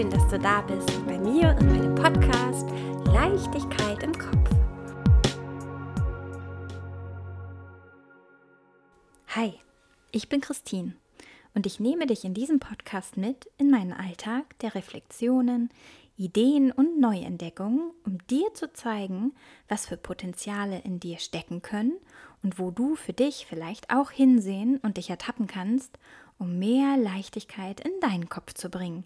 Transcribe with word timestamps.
schön, 0.00 0.10
dass 0.10 0.28
du 0.28 0.38
da 0.38 0.62
bist 0.62 0.88
bei 1.06 1.18
mir 1.18 1.54
und 1.60 1.66
meinem 1.66 1.94
Podcast 1.94 2.66
Leichtigkeit 3.12 4.02
im 4.02 4.12
Kopf. 4.12 4.50
Hi, 9.28 9.52
ich 10.10 10.30
bin 10.30 10.40
Christine 10.40 10.94
und 11.54 11.66
ich 11.66 11.80
nehme 11.80 12.06
dich 12.06 12.24
in 12.24 12.32
diesem 12.32 12.60
Podcast 12.60 13.18
mit 13.18 13.50
in 13.58 13.70
meinen 13.70 13.92
Alltag 13.92 14.58
der 14.60 14.74
Reflexionen, 14.74 15.68
Ideen 16.16 16.72
und 16.72 16.98
Neuentdeckungen, 16.98 17.90
um 18.06 18.26
dir 18.28 18.54
zu 18.54 18.72
zeigen, 18.72 19.34
was 19.68 19.84
für 19.84 19.98
Potenziale 19.98 20.78
in 20.78 20.98
dir 20.98 21.18
stecken 21.18 21.60
können 21.60 21.92
und 22.42 22.58
wo 22.58 22.70
du 22.70 22.94
für 22.94 23.12
dich 23.12 23.44
vielleicht 23.46 23.90
auch 23.90 24.10
hinsehen 24.10 24.78
und 24.78 24.96
dich 24.96 25.10
ertappen 25.10 25.46
kannst, 25.46 25.98
um 26.38 26.58
mehr 26.58 26.96
Leichtigkeit 26.96 27.80
in 27.80 27.92
deinen 28.00 28.30
Kopf 28.30 28.54
zu 28.54 28.70
bringen. 28.70 29.04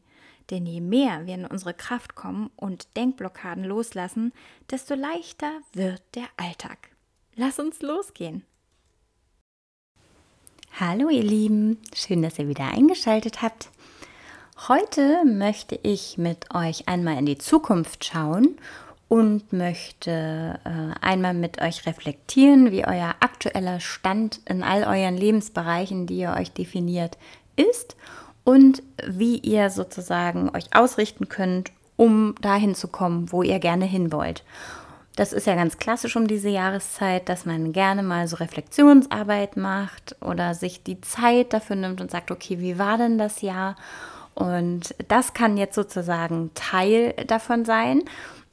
Denn 0.50 0.66
je 0.66 0.80
mehr 0.80 1.26
wir 1.26 1.34
in 1.34 1.46
unsere 1.46 1.74
Kraft 1.74 2.14
kommen 2.14 2.50
und 2.56 2.96
Denkblockaden 2.96 3.64
loslassen, 3.64 4.32
desto 4.70 4.94
leichter 4.94 5.50
wird 5.72 6.02
der 6.14 6.26
Alltag. 6.36 6.90
Lass 7.34 7.58
uns 7.58 7.80
losgehen. 7.82 8.44
Hallo 10.78 11.08
ihr 11.08 11.22
Lieben, 11.22 11.78
schön, 11.94 12.22
dass 12.22 12.38
ihr 12.38 12.48
wieder 12.48 12.66
eingeschaltet 12.66 13.42
habt. 13.42 13.70
Heute 14.68 15.24
möchte 15.24 15.78
ich 15.82 16.18
mit 16.18 16.54
euch 16.54 16.88
einmal 16.88 17.18
in 17.18 17.26
die 17.26 17.38
Zukunft 17.38 18.04
schauen 18.04 18.56
und 19.08 19.52
möchte 19.52 20.58
äh, 20.64 20.98
einmal 21.00 21.34
mit 21.34 21.60
euch 21.60 21.86
reflektieren, 21.86 22.70
wie 22.72 22.86
euer 22.86 23.14
aktueller 23.20 23.80
Stand 23.80 24.40
in 24.48 24.62
all 24.62 24.84
euren 24.84 25.16
Lebensbereichen, 25.16 26.06
die 26.06 26.18
ihr 26.18 26.34
euch 26.38 26.52
definiert, 26.52 27.18
ist 27.56 27.96
und 28.44 28.82
wie 29.06 29.38
ihr 29.38 29.70
sozusagen 29.70 30.50
euch 30.54 30.74
ausrichten 30.74 31.28
könnt, 31.28 31.72
um 31.96 32.34
dahin 32.40 32.74
zu 32.74 32.88
kommen, 32.88 33.32
wo 33.32 33.42
ihr 33.42 33.58
gerne 33.58 33.84
hin 33.86 34.12
wollt. 34.12 34.44
Das 35.16 35.32
ist 35.32 35.46
ja 35.46 35.54
ganz 35.54 35.78
klassisch 35.78 36.16
um 36.16 36.26
diese 36.26 36.48
Jahreszeit, 36.48 37.28
dass 37.28 37.46
man 37.46 37.72
gerne 37.72 38.02
mal 38.02 38.26
so 38.26 38.36
Reflexionsarbeit 38.36 39.56
macht 39.56 40.16
oder 40.20 40.54
sich 40.54 40.82
die 40.82 41.00
Zeit 41.00 41.52
dafür 41.52 41.76
nimmt 41.76 42.00
und 42.00 42.10
sagt, 42.10 42.32
okay, 42.32 42.58
wie 42.58 42.78
war 42.78 42.98
denn 42.98 43.16
das 43.16 43.40
Jahr? 43.40 43.76
Und 44.34 44.94
das 45.06 45.32
kann 45.32 45.56
jetzt 45.56 45.76
sozusagen 45.76 46.50
Teil 46.54 47.14
davon 47.28 47.64
sein. 47.64 48.02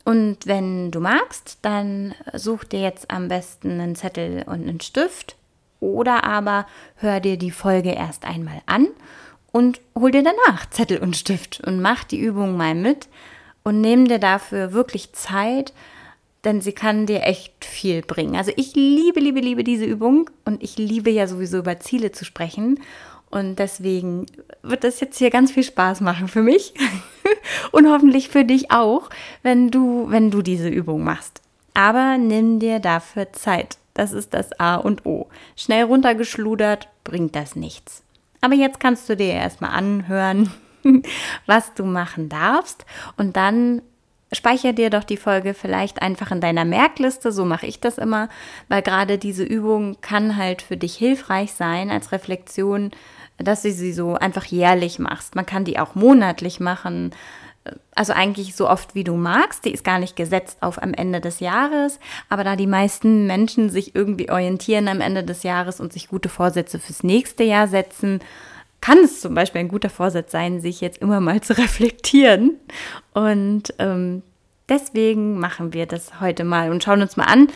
Und 0.06 0.46
wenn 0.46 0.92
du 0.92 1.00
magst, 1.00 1.58
dann 1.64 2.14
such 2.34 2.64
dir 2.64 2.82
jetzt 2.82 3.10
am 3.10 3.28
besten 3.28 3.80
einen 3.80 3.96
Zettel 3.96 4.44
und 4.46 4.68
einen 4.68 4.82
Stift 4.82 5.36
oder 5.80 6.24
aber 6.24 6.68
hör 6.98 7.20
dir 7.20 7.38
die 7.38 7.52
Folge 7.52 7.92
erst 7.92 8.24
einmal 8.24 8.62
an 8.68 8.88
und 9.52 9.82
hol 9.96 10.12
dir 10.12 10.24
danach 10.24 10.70
Zettel 10.70 11.00
und 11.00 11.16
Stift 11.16 11.62
und 11.66 11.82
mach 11.82 12.04
die 12.04 12.20
Übung 12.20 12.58
mal 12.58 12.76
mit 12.76 13.08
und 13.64 13.82
nimm 13.82 14.08
dir 14.08 14.20
dafür 14.20 14.74
wirklich 14.74 15.14
Zeit, 15.14 15.74
denn 16.44 16.62
sie 16.62 16.74
kann 16.74 17.06
dir 17.06 17.24
echt 17.24 17.66
viel 17.66 18.02
bringen. 18.02 18.36
Also 18.36 18.52
ich 18.56 18.74
liebe, 18.76 19.20
liebe, 19.20 19.40
liebe 19.40 19.64
diese 19.64 19.86
Übung 19.86 20.30
und 20.46 20.64
ich 20.64 20.78
liebe 20.78 21.12
ja 21.12 21.28
sowieso 21.28 21.60
über 21.60 21.80
Ziele 21.80 22.12
zu 22.12 22.26
sprechen 22.26 22.80
und 23.30 23.60
deswegen 23.60 24.26
wird 24.62 24.84
das 24.84 25.00
jetzt 25.00 25.18
hier 25.18 25.30
ganz 25.30 25.52
viel 25.52 25.64
Spaß 25.64 26.02
machen 26.02 26.28
für 26.28 26.42
mich 26.42 26.74
und 27.72 27.88
hoffentlich 27.90 28.30
für 28.30 28.44
dich 28.44 28.72
auch, 28.72 29.10
wenn 29.44 29.72
du, 29.72 30.10
wenn 30.10 30.32
du 30.32 30.42
diese 30.42 30.68
Übung 30.68 31.04
machst. 31.04 31.42
Aber 31.74 32.18
nimm 32.18 32.60
dir 32.60 32.80
dafür 32.80 33.32
Zeit. 33.32 33.78
Das 33.94 34.12
ist 34.12 34.34
das 34.34 34.58
A 34.60 34.76
und 34.76 35.06
O. 35.06 35.28
Schnell 35.56 35.84
runtergeschludert 35.84 36.88
bringt 37.04 37.36
das 37.36 37.56
nichts. 37.56 38.04
Aber 38.42 38.56
jetzt 38.56 38.80
kannst 38.80 39.08
du 39.08 39.16
dir 39.16 39.34
erstmal 39.34 39.72
anhören, 39.72 40.52
was 41.46 41.74
du 41.74 41.86
machen 41.86 42.30
darfst 42.30 42.86
und 43.18 43.38
dann 43.38 43.82
speicher 44.34 44.74
dir 44.74 44.90
doch 44.90 45.04
die 45.04 45.18
Folge 45.18 45.54
vielleicht 45.54 46.02
einfach 46.02 46.32
in 46.32 46.42
deiner 46.42 46.66
Merkliste, 46.66 47.32
so 47.32 47.46
mache 47.46 47.68
ich 47.68 47.80
das 47.80 47.98
immer, 47.98 48.30
weil 48.70 48.82
gerade 48.82 49.18
diese 49.18 49.44
Übung 49.44 49.98
kann 50.02 50.38
halt 50.38 50.62
für 50.62 50.78
dich 50.78 50.96
hilfreich 50.96 51.54
sein 51.54 51.92
als 51.92 52.12
Reflexion 52.12 52.92
dass 53.44 53.62
du 53.62 53.72
sie 53.72 53.94
so 53.94 54.16
einfach 54.16 54.46
jährlich 54.46 55.00
machst. 55.00 55.36
Man 55.36 55.46
kann 55.46 55.66
die 55.66 55.80
auch 55.80 55.96
monatlich 55.96 56.60
machen. 56.60 57.12
Also 57.94 58.14
eigentlich 58.14 58.56
so 58.56 58.68
oft 58.68 58.96
wie 58.96 59.04
du 59.04 59.16
magst. 59.16 59.66
Die 59.66 59.72
ist 59.72 59.84
gar 59.84 60.00
nicht 60.00 60.16
gesetzt 60.16 60.58
auf 60.62 60.82
am 60.82 60.94
Ende 60.94 61.22
des 61.22 61.40
Jahres. 61.40 62.00
Aber 62.30 62.44
da 62.44 62.56
die 62.56 62.68
meisten 62.68 63.28
Menschen 63.28 63.70
sich 63.70 63.96
irgendwie 63.96 64.32
orientieren 64.32 64.88
am 64.88 65.02
Ende 65.02 65.24
des 65.24 65.44
Jahres 65.44 65.80
und 65.80 65.94
sich 65.94 66.08
gute 66.08 66.30
Vorsätze 66.30 66.80
fürs 66.80 67.04
nächste 67.04 67.44
Jahr 67.44 67.68
setzen, 67.68 68.20
kann 68.82 68.98
es 69.00 69.22
zum 69.22 69.36
Beispiel 69.36 69.62
ein 69.62 69.68
guter 69.68 69.92
Vorsatz 69.92 70.32
sein, 70.32 70.60
sich 70.60 70.82
jetzt 70.82 71.02
immer 71.02 71.20
mal 71.20 71.42
zu 71.42 71.58
reflektieren. 71.58 72.58
Und 73.14 73.74
ähm, 73.78 74.24
deswegen 74.68 75.40
machen 75.40 75.74
wir 75.74 75.86
das 75.86 76.20
heute 76.20 76.44
mal 76.44 76.72
und 76.72 76.84
schauen 76.84 77.02
uns 77.02 77.16
mal 77.16 77.26
an, 77.26 77.48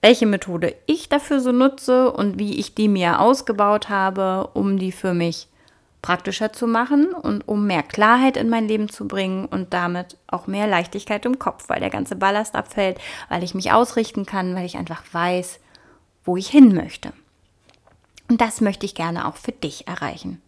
welche 0.00 0.26
Methode 0.26 0.74
ich 0.86 1.08
dafür 1.08 1.40
so 1.40 1.52
nutze 1.52 2.10
und 2.10 2.38
wie 2.38 2.58
ich 2.58 2.74
die 2.74 2.88
mir 2.88 3.20
ausgebaut 3.20 3.88
habe, 3.88 4.48
um 4.54 4.78
die 4.78 4.90
für 4.90 5.14
mich 5.14 5.46
praktischer 6.02 6.52
zu 6.52 6.66
machen 6.66 7.14
und 7.14 7.46
um 7.48 7.66
mehr 7.66 7.84
Klarheit 7.84 8.36
in 8.36 8.50
mein 8.50 8.66
Leben 8.66 8.88
zu 8.88 9.06
bringen 9.06 9.46
und 9.46 9.72
damit 9.72 10.18
auch 10.26 10.48
mehr 10.48 10.66
Leichtigkeit 10.66 11.24
im 11.24 11.38
Kopf, 11.38 11.68
weil 11.68 11.80
der 11.80 11.90
ganze 11.90 12.16
Ballast 12.16 12.56
abfällt, 12.56 13.00
weil 13.28 13.44
ich 13.44 13.54
mich 13.54 13.72
ausrichten 13.72 14.26
kann, 14.26 14.54
weil 14.54 14.66
ich 14.66 14.76
einfach 14.76 15.02
weiß, 15.12 15.60
wo 16.24 16.36
ich 16.36 16.48
hin 16.48 16.74
möchte. 16.74 17.12
Und 18.28 18.40
das 18.40 18.60
möchte 18.60 18.84
ich 18.84 18.94
gerne 18.94 19.26
auch 19.26 19.36
für 19.36 19.52
dich 19.52 19.86
erreichen. 19.86 20.42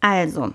Also, 0.00 0.52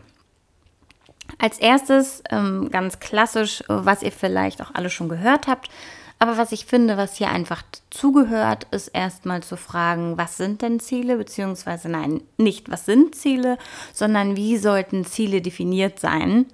als 1.38 1.60
erstes 1.60 2.24
ähm, 2.32 2.70
ganz 2.72 3.00
klassisch, 3.00 3.64
was 3.68 4.02
ihr 4.02 4.12
vielleicht 4.12 4.62
auch 4.62 4.74
alle 4.74 4.90
schon 4.90 5.10
gehört 5.10 5.48
habt, 5.48 5.70
aber 6.20 6.38
was 6.38 6.52
ich 6.52 6.66
finde, 6.66 6.98
was 6.98 7.18
hier 7.18 7.30
einfach 7.30 7.64
zugehört, 7.90 8.68
ist 8.72 8.88
erstmal 8.90 9.44
zu 9.44 9.58
fragen, 9.58 10.18
was 10.18 10.38
sind 10.38 10.62
denn 10.62 10.80
Ziele, 10.80 11.18
beziehungsweise 11.18 11.90
nein, 11.90 12.22
nicht 12.38 12.72
was 12.72 12.86
sind 12.86 13.16
Ziele, 13.16 13.58
sondern 13.94 14.36
wie 14.36 14.58
sollten 14.58 15.06
Ziele 15.06 15.42
definiert 15.42 16.00
sein, 16.00 16.46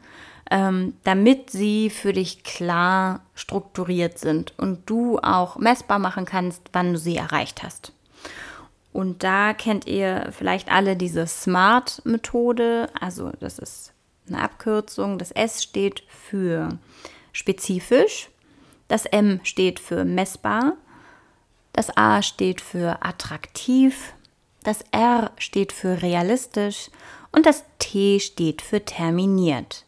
ähm, 0.49 0.95
damit 1.03 1.51
sie 1.51 1.89
für 1.89 2.11
dich 2.11 2.43
klar 2.43 3.21
strukturiert 3.35 4.17
sind 4.17 4.53
und 4.57 4.89
du 4.89 5.19
auch 5.19 5.57
messbar 5.57 5.99
machen 5.99 6.25
kannst, 6.25 6.63
wann 6.73 6.93
du 6.93 6.99
sie 6.99 7.15
erreicht 7.15 7.63
hast. 7.63 7.93
Und 8.93 9.23
da 9.23 9.53
kennt 9.53 9.87
ihr 9.87 10.29
vielleicht 10.31 10.69
alle 10.69 10.97
diese 10.97 11.25
SMART-Methode, 11.25 12.89
also 12.99 13.31
das 13.39 13.57
ist 13.59 13.93
eine 14.27 14.41
Abkürzung. 14.41 15.17
Das 15.17 15.31
S 15.31 15.63
steht 15.63 16.03
für 16.07 16.77
spezifisch, 17.31 18.30
das 18.91 19.05
M 19.05 19.39
steht 19.43 19.79
für 19.79 20.03
messbar, 20.03 20.73
das 21.71 21.95
A 21.95 22.21
steht 22.21 22.59
für 22.59 22.97
attraktiv, 23.01 24.13
das 24.63 24.83
R 24.91 25.31
steht 25.37 25.71
für 25.71 26.01
realistisch 26.01 26.89
und 27.31 27.45
das 27.45 27.63
T 27.79 28.19
steht 28.19 28.61
für 28.61 28.83
terminiert. 28.83 29.85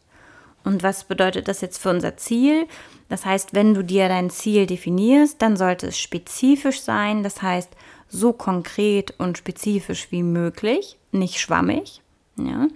Und 0.64 0.82
was 0.82 1.04
bedeutet 1.04 1.48
das 1.48 1.60
jetzt 1.60 1.82
für 1.82 1.90
unser 1.90 2.16
Ziel? 2.16 2.66
Das 3.10 3.26
heißt, 3.26 3.52
wenn 3.52 3.74
du 3.74 3.84
dir 3.84 4.08
dein 4.08 4.30
Ziel 4.30 4.64
definierst, 4.66 5.42
dann 5.42 5.58
sollte 5.58 5.88
es 5.88 5.98
spezifisch 5.98 6.80
sein, 6.80 7.22
das 7.22 7.42
heißt 7.42 7.72
so 8.08 8.32
konkret 8.32 9.12
und 9.18 9.36
spezifisch 9.36 10.10
wie 10.12 10.22
möglich, 10.22 10.96
nicht 11.12 11.38
schwammig. 11.40 12.00
Ja. 12.36 12.68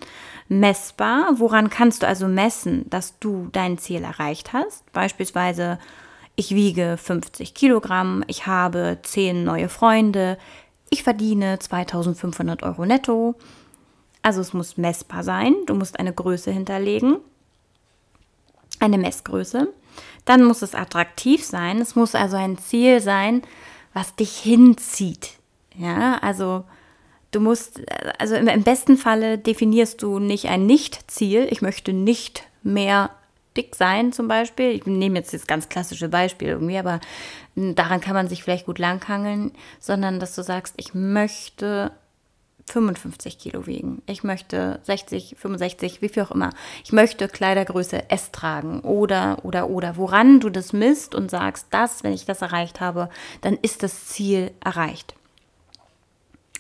Messbar, 0.49 1.39
woran 1.39 1.71
kannst 1.71 2.03
du 2.03 2.07
also 2.07 2.29
messen, 2.29 2.89
dass 2.91 3.19
du 3.19 3.49
dein 3.53 3.79
Ziel 3.79 4.05
erreicht 4.05 4.53
hast? 4.53 4.93
Beispielsweise 4.93 5.79
ich 6.39 6.55
wiege 6.55 6.97
50 6.97 7.53
Kilogramm, 7.53 8.23
ich 8.29 8.47
habe 8.47 8.99
10 9.03 9.43
neue 9.43 9.69
Freunde, 9.69 10.39
ich 10.89 11.03
verdiene 11.03 11.59
2500 11.59 12.63
Euro 12.63 12.87
netto. 12.87 13.35
Also 14.23 14.41
es 14.41 14.53
muss 14.53 14.77
messbar 14.77 15.25
sein, 15.25 15.57
du 15.67 15.75
musst 15.75 15.99
eine 15.99 16.13
Größe 16.13 16.53
hinterlegen, 16.53 17.17
eine 18.79 18.99
Messgröße. 18.99 19.67
Dann 20.27 20.45
muss 20.45 20.63
es 20.63 20.77
attraktiv 20.77 21.45
sein, 21.45 21.81
es 21.81 21.97
muss 21.97 22.15
also 22.15 22.37
ein 22.37 22.57
Ziel 22.57 23.01
sein, 23.01 23.43
was 23.93 24.15
dich 24.15 24.37
hinzieht. 24.39 25.31
Ja, 25.77 26.19
also 26.19 26.63
du 27.33 27.41
musst, 27.41 27.81
also 28.21 28.37
im, 28.37 28.63
besten 28.63 28.97
Falle 28.97 29.39
definierst 29.39 30.03
du 30.03 30.21
nicht 30.21 30.47
ein 30.47 30.67
Nicht-Ziel, 30.67 31.49
ich 31.51 31.63
möchte 31.63 31.93
nicht 31.93 32.45
mehr 32.63 33.11
dick 33.59 33.75
sein 33.75 34.13
zum 34.13 34.29
Beispiel. 34.29 34.71
Ich 34.71 34.87
nehme 34.87 35.19
jetzt 35.19 35.35
das 35.35 35.47
ganz 35.47 35.69
klassische 35.69 36.09
Beispiel 36.09 36.49
irgendwie, 36.49 36.79
aber 36.79 37.01
daran 37.57 38.01
kann 38.01 38.15
man 38.15 38.29
sich 38.29 38.43
vielleicht 38.43 38.67
gut 38.67 38.79
langhangeln, 38.79 39.53
sondern 39.81 40.21
dass 40.21 40.35
du 40.35 40.43
sagst, 40.43 40.75
ich 40.79 40.95
möchte 40.95 41.91
55 42.69 43.39
Kilo 43.39 43.67
wiegen. 43.67 44.03
Ich 44.07 44.25
möchte 44.25 44.81
60, 44.85 45.37
65, 45.39 46.03
wie 46.03 46.09
viel 46.09 46.23
auch 46.23 46.31
immer. 46.31 46.51
Ich 46.85 46.93
möchte 46.93 47.29
Kleidergröße 47.29 48.11
S 48.11 48.31
tragen 48.31 48.81
oder, 48.81 49.45
oder, 49.45 49.69
oder. 49.69 49.97
Woran 49.97 50.41
du 50.41 50.51
das 50.51 50.73
misst 50.73 51.15
und 51.15 51.31
sagst, 51.31 51.67
das, 51.71 52.05
wenn 52.05 52.13
ich 52.13 52.27
das 52.27 52.43
erreicht 52.43 52.81
habe, 52.81 53.09
dann 53.41 53.59
ist 53.61 53.83
das 53.83 54.07
Ziel 54.07 54.53
erreicht. 54.63 55.15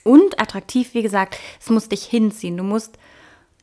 Und 0.03 0.41
attraktiv, 0.41 0.95
wie 0.95 1.03
gesagt, 1.03 1.37
es 1.61 1.69
muss 1.71 1.89
dich 1.89 2.05
hinziehen. 2.05 2.57
Du 2.57 2.65
musst 2.65 2.99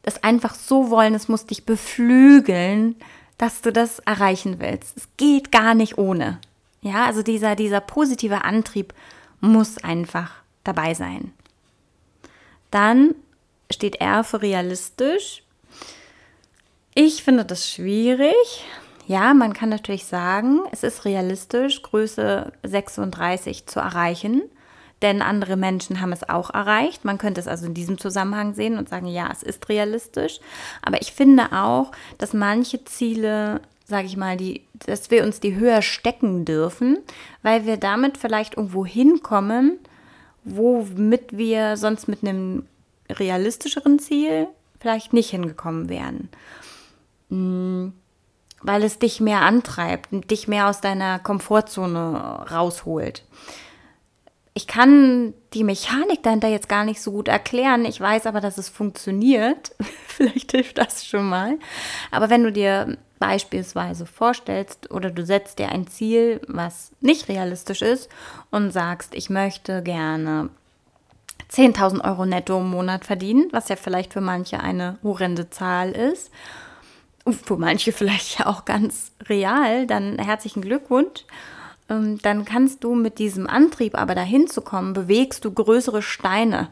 das 0.04 0.24
einfach 0.24 0.54
so 0.54 0.92
wollen, 0.92 1.16
es 1.16 1.28
muss 1.28 1.48
dich 1.48 1.66
beflügeln, 1.66 2.96
dass 3.38 3.62
du 3.62 3.72
das 3.72 4.00
erreichen 4.00 4.60
willst. 4.60 4.98
Es 4.98 5.08
geht 5.18 5.52
gar 5.52 5.74
nicht 5.74 5.98
ohne. 5.98 6.40
Ja, 6.82 7.06
also 7.06 7.24
dieser, 7.24 7.56
dieser 7.56 7.82
positive 7.82 8.44
Antrieb 8.44 8.94
muss 9.42 9.84
einfach 9.84 10.32
dabei 10.64 10.94
sein. 10.94 11.34
Dann 12.72 13.16
steht 13.72 14.02
R 14.02 14.24
für 14.24 14.42
realistisch. 14.42 15.44
Ich 16.94 17.24
finde 17.24 17.46
das 17.46 17.70
schwierig. 17.70 18.66
Ja, 19.08 19.34
man 19.34 19.54
kann 19.54 19.70
natürlich 19.70 20.06
sagen, 20.06 20.62
es 20.72 20.84
ist 20.84 21.06
realistisch, 21.06 21.82
Größe 21.82 22.52
36 22.64 23.68
zu 23.68 23.80
erreichen, 23.80 24.42
denn 25.02 25.22
andere 25.22 25.58
Menschen 25.58 26.02
haben 26.02 26.14
es 26.14 26.28
auch 26.28 26.50
erreicht. 26.50 27.06
Man 27.06 27.18
könnte 27.18 27.42
es 27.42 27.48
also 27.48 27.66
in 27.66 27.74
diesem 27.74 27.98
Zusammenhang 27.98 28.54
sehen 28.54 28.78
und 28.78 28.90
sagen, 28.90 29.08
ja, 29.08 29.30
es 29.32 29.44
ist 29.44 29.68
realistisch. 29.70 30.40
Aber 30.82 31.02
ich 31.02 31.12
finde 31.12 31.52
auch, 31.52 31.92
dass 32.18 32.34
manche 32.34 32.84
Ziele, 32.86 33.62
sage 33.86 34.08
ich 34.08 34.18
mal, 34.18 34.38
die, 34.38 34.62
dass 34.86 35.12
wir 35.12 35.24
uns 35.24 35.40
die 35.40 35.56
höher 35.56 35.82
stecken 35.82 36.46
dürfen, 36.46 36.98
weil 37.44 37.66
wir 37.66 37.78
damit 37.78 38.18
vielleicht 38.18 38.56
irgendwo 38.56 38.86
hinkommen, 38.86 39.80
womit 40.44 41.38
wir 41.38 41.76
sonst 41.76 42.08
mit 42.08 42.24
einem 42.24 42.66
realistischeren 43.10 44.00
Ziel 44.00 44.48
vielleicht 44.80 45.14
nicht 45.14 45.30
hingekommen 45.30 45.90
wären. 45.90 46.30
Hm, 47.30 47.94
weil 48.62 48.84
es 48.84 48.98
dich 48.98 49.20
mehr 49.20 49.42
antreibt 49.42 50.12
und 50.12 50.32
dich 50.32 50.48
mehr 50.48 50.70
aus 50.70 50.82
deiner 50.82 51.20
Komfortzone 51.20 52.46
rausholt. 52.50 53.24
Ich 54.58 54.68
kann 54.68 55.34
die 55.54 55.66
Mechanik 55.66 56.24
dahinter 56.24 56.48
jetzt 56.48 56.70
gar 56.70 56.86
nicht 56.86 57.02
so 57.02 57.12
gut 57.12 57.28
erklären. 57.28 57.84
Ich 57.84 58.00
weiß 58.00 58.26
aber, 58.26 58.40
dass 58.40 58.58
es 58.58 58.70
funktioniert. 58.70 59.76
Vielleicht 60.08 60.52
hilft 60.52 60.78
das 60.78 61.06
schon 61.06 61.28
mal. 61.28 61.60
Aber 62.10 62.30
wenn 62.30 62.44
du 62.44 62.54
dir 62.54 62.98
beispielsweise 63.20 64.06
vorstellst 64.06 64.92
oder 64.92 65.12
du 65.12 65.26
setzt 65.26 65.60
dir 65.60 65.70
ein 65.70 65.88
Ziel, 65.88 66.40
was 66.48 66.92
nicht 67.02 67.28
realistisch 67.28 67.82
ist 67.82 68.10
und 68.50 68.72
sagst, 68.72 69.14
ich 69.14 69.30
möchte 69.30 69.84
gerne 69.84 70.50
10.000 71.52 72.04
Euro 72.06 72.26
netto 72.26 72.60
im 72.60 72.70
Monat 72.70 73.04
verdienen, 73.04 73.50
was 73.52 73.68
ja 73.68 73.76
vielleicht 73.76 74.14
für 74.14 74.22
manche 74.22 74.62
eine 74.62 74.98
horrende 75.04 75.50
Zahl 75.50 75.92
ist, 75.92 76.32
und 77.26 77.36
für 77.36 77.58
manche 77.58 77.92
vielleicht 77.92 78.40
ja 78.40 78.46
auch 78.46 78.64
ganz 78.64 79.12
real, 79.28 79.86
dann 79.86 80.18
herzlichen 80.18 80.62
Glückwunsch. 80.62 81.26
Ähm, 81.90 82.20
dann 82.22 82.46
kannst 82.46 82.84
du 82.84 82.96
mit 82.96 83.20
diesem 83.20 83.48
Antrieb 83.48 83.98
aber 83.98 84.16
dahin 84.16 84.48
zu 84.48 84.62
kommen, 84.62 84.94
bewegst 84.94 85.46
du 85.46 85.52
größere 85.52 86.02
Steine 86.02 86.70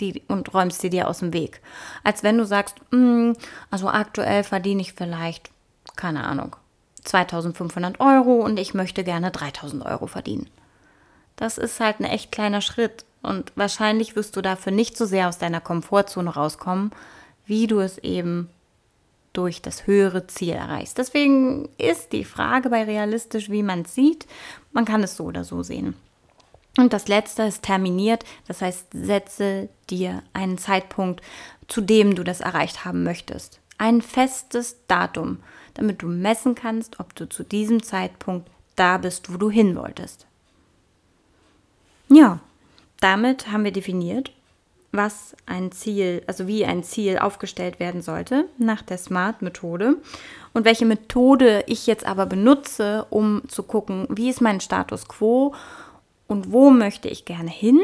die, 0.00 0.22
und 0.28 0.52
räumst 0.52 0.80
sie 0.80 0.90
dir 0.90 1.08
aus 1.08 1.20
dem 1.20 1.32
Weg. 1.32 1.60
Als 2.04 2.22
wenn 2.22 2.38
du 2.38 2.44
sagst, 2.44 2.76
mm, 2.90 3.32
also 3.70 3.88
aktuell 3.88 4.44
verdiene 4.44 4.82
ich 4.82 4.92
vielleicht 4.92 5.50
keine 5.96 6.24
Ahnung, 6.24 6.56
2500 7.04 8.00
Euro 8.00 8.44
und 8.44 8.58
ich 8.58 8.74
möchte 8.74 9.04
gerne 9.04 9.30
3000 9.30 9.84
Euro 9.84 10.06
verdienen. 10.06 10.48
Das 11.36 11.58
ist 11.58 11.80
halt 11.80 12.00
ein 12.00 12.04
echt 12.04 12.32
kleiner 12.32 12.60
Schritt 12.60 13.04
und 13.22 13.52
wahrscheinlich 13.56 14.16
wirst 14.16 14.36
du 14.36 14.42
dafür 14.42 14.72
nicht 14.72 14.96
so 14.96 15.04
sehr 15.04 15.28
aus 15.28 15.38
deiner 15.38 15.60
Komfortzone 15.60 16.30
rauskommen, 16.30 16.92
wie 17.44 17.66
du 17.66 17.80
es 17.80 17.98
eben 17.98 18.48
durch 19.36 19.62
das 19.62 19.86
höhere 19.86 20.26
Ziel 20.26 20.54
erreichst. 20.54 20.98
Deswegen 20.98 21.68
ist 21.78 22.12
die 22.12 22.24
Frage 22.24 22.70
bei 22.70 22.84
realistisch, 22.84 23.50
wie 23.50 23.62
man 23.62 23.82
es 23.82 23.94
sieht. 23.94 24.26
Man 24.72 24.84
kann 24.84 25.02
es 25.02 25.16
so 25.16 25.24
oder 25.24 25.44
so 25.44 25.62
sehen. 25.62 25.94
Und 26.78 26.92
das 26.92 27.08
letzte 27.08 27.44
ist 27.44 27.62
terminiert, 27.62 28.24
das 28.48 28.60
heißt, 28.60 28.88
setze 28.92 29.68
dir 29.88 30.22
einen 30.34 30.58
Zeitpunkt, 30.58 31.22
zu 31.68 31.80
dem 31.80 32.14
du 32.14 32.22
das 32.22 32.40
erreicht 32.40 32.84
haben 32.84 33.02
möchtest. 33.02 33.60
Ein 33.78 34.02
festes 34.02 34.76
Datum 34.86 35.38
damit 35.76 36.02
du 36.02 36.08
messen 36.08 36.54
kannst, 36.54 37.00
ob 37.00 37.14
du 37.14 37.28
zu 37.28 37.44
diesem 37.44 37.82
Zeitpunkt 37.82 38.48
da 38.76 38.98
bist, 38.98 39.32
wo 39.32 39.36
du 39.36 39.50
hin 39.50 39.76
wolltest. 39.76 40.26
Ja, 42.08 42.40
damit 43.00 43.50
haben 43.50 43.64
wir 43.64 43.72
definiert, 43.72 44.32
was 44.92 45.36
ein 45.46 45.72
Ziel, 45.72 46.22
also 46.26 46.46
wie 46.46 46.64
ein 46.64 46.82
Ziel 46.82 47.18
aufgestellt 47.18 47.80
werden 47.80 48.02
sollte 48.02 48.48
nach 48.58 48.82
der 48.82 48.98
SMART-Methode 48.98 49.96
und 50.52 50.64
welche 50.64 50.86
Methode 50.86 51.64
ich 51.66 51.86
jetzt 51.86 52.06
aber 52.06 52.26
benutze, 52.26 53.06
um 53.10 53.42
zu 53.48 53.62
gucken, 53.62 54.06
wie 54.10 54.30
ist 54.30 54.40
mein 54.40 54.60
Status 54.60 55.06
quo 55.08 55.54
und 56.26 56.52
wo 56.52 56.70
möchte 56.70 57.08
ich 57.08 57.24
gerne 57.24 57.50
hin, 57.50 57.80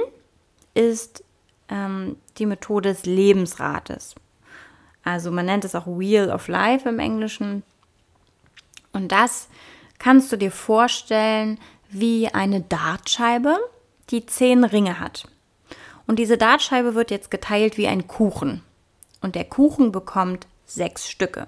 ist 0.75 1.22
ähm, 1.69 2.16
die 2.38 2.46
Methode 2.46 2.90
des 2.90 3.05
Lebensrates. 3.05 4.14
Also 5.05 5.31
man 5.31 5.46
nennt 5.46 5.64
es 5.64 5.75
auch 5.75 5.87
Wheel 5.87 6.31
of 6.31 6.48
Life 6.48 6.88
im 6.88 6.98
Englischen. 6.98 7.62
Und 8.93 9.12
das 9.12 9.48
kannst 9.98 10.32
du 10.32 10.37
dir 10.37 10.50
vorstellen 10.50 11.58
wie 11.90 12.28
eine 12.28 12.62
Dartscheibe, 12.62 13.58
die 14.10 14.26
zehn 14.26 14.64
Ringe 14.64 15.00
hat. 15.00 15.26
Und 16.06 16.19
diese 16.19 16.38
Dartscheibe 16.38 16.94
wird 16.94 17.10
jetzt 17.10 17.31
geteilt 17.31 17.76
wie 17.78 17.88
ein 17.88 18.06
Kuchen. 18.08 18.62
Und 19.20 19.34
der 19.34 19.44
Kuchen 19.44 19.93
bekommt 19.93 20.46
sechs 20.66 21.08
Stücke. 21.08 21.46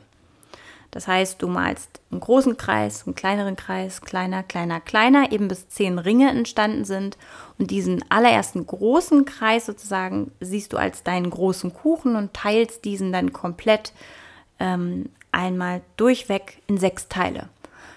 Das 0.94 1.08
heißt, 1.08 1.42
du 1.42 1.48
malst 1.48 2.00
einen 2.12 2.20
großen 2.20 2.56
Kreis, 2.56 3.04
einen 3.04 3.16
kleineren 3.16 3.56
Kreis, 3.56 4.00
kleiner, 4.00 4.44
kleiner, 4.44 4.80
kleiner, 4.80 5.32
eben 5.32 5.48
bis 5.48 5.68
zehn 5.68 5.98
Ringe 5.98 6.30
entstanden 6.30 6.84
sind. 6.84 7.18
Und 7.58 7.72
diesen 7.72 8.04
allerersten 8.12 8.64
großen 8.64 9.24
Kreis 9.24 9.66
sozusagen 9.66 10.30
siehst 10.38 10.72
du 10.72 10.76
als 10.76 11.02
deinen 11.02 11.30
großen 11.30 11.74
Kuchen 11.74 12.14
und 12.14 12.32
teilst 12.32 12.84
diesen 12.84 13.12
dann 13.12 13.32
komplett 13.32 13.92
ähm, 14.60 15.10
einmal 15.32 15.80
durchweg 15.96 16.62
in 16.68 16.78
sechs 16.78 17.08
Teile. 17.08 17.48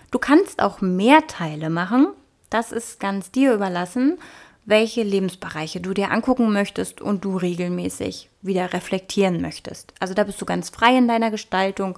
Du 0.09 0.17
kannst 0.17 0.59
auch 0.59 0.81
mehr 0.81 1.27
Teile 1.27 1.69
machen. 1.69 2.07
Das 2.49 2.71
ist 2.71 2.99
ganz 2.99 3.29
dir 3.29 3.53
überlassen, 3.53 4.17
welche 4.67 5.01
Lebensbereiche 5.01 5.79
du 5.79 5.93
dir 5.93 6.11
angucken 6.11 6.51
möchtest 6.51 6.99
und 6.99 7.23
du 7.23 7.37
regelmäßig 7.37 8.29
wieder 8.41 8.73
reflektieren 8.73 9.41
möchtest. 9.41 9.93
Also 9.97 10.13
da 10.13 10.25
bist 10.25 10.41
du 10.41 10.45
ganz 10.45 10.69
frei 10.69 10.97
in 10.97 11.07
deiner 11.07 11.31
Gestaltung. 11.31 11.97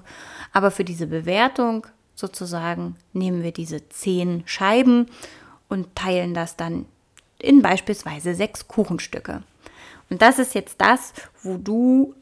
Aber 0.52 0.70
für 0.70 0.84
diese 0.84 1.08
Bewertung 1.08 1.88
sozusagen 2.14 2.94
nehmen 3.12 3.42
wir 3.42 3.50
diese 3.50 3.88
zehn 3.88 4.44
Scheiben 4.46 5.06
und 5.68 5.96
teilen 5.96 6.32
das 6.32 6.56
dann 6.56 6.86
in 7.40 7.60
beispielsweise 7.60 8.36
sechs 8.36 8.68
Kuchenstücke. 8.68 9.42
Und 10.08 10.22
das 10.22 10.38
ist 10.38 10.54
jetzt 10.54 10.80
das, 10.80 11.12
wo 11.42 11.56
du 11.56 12.14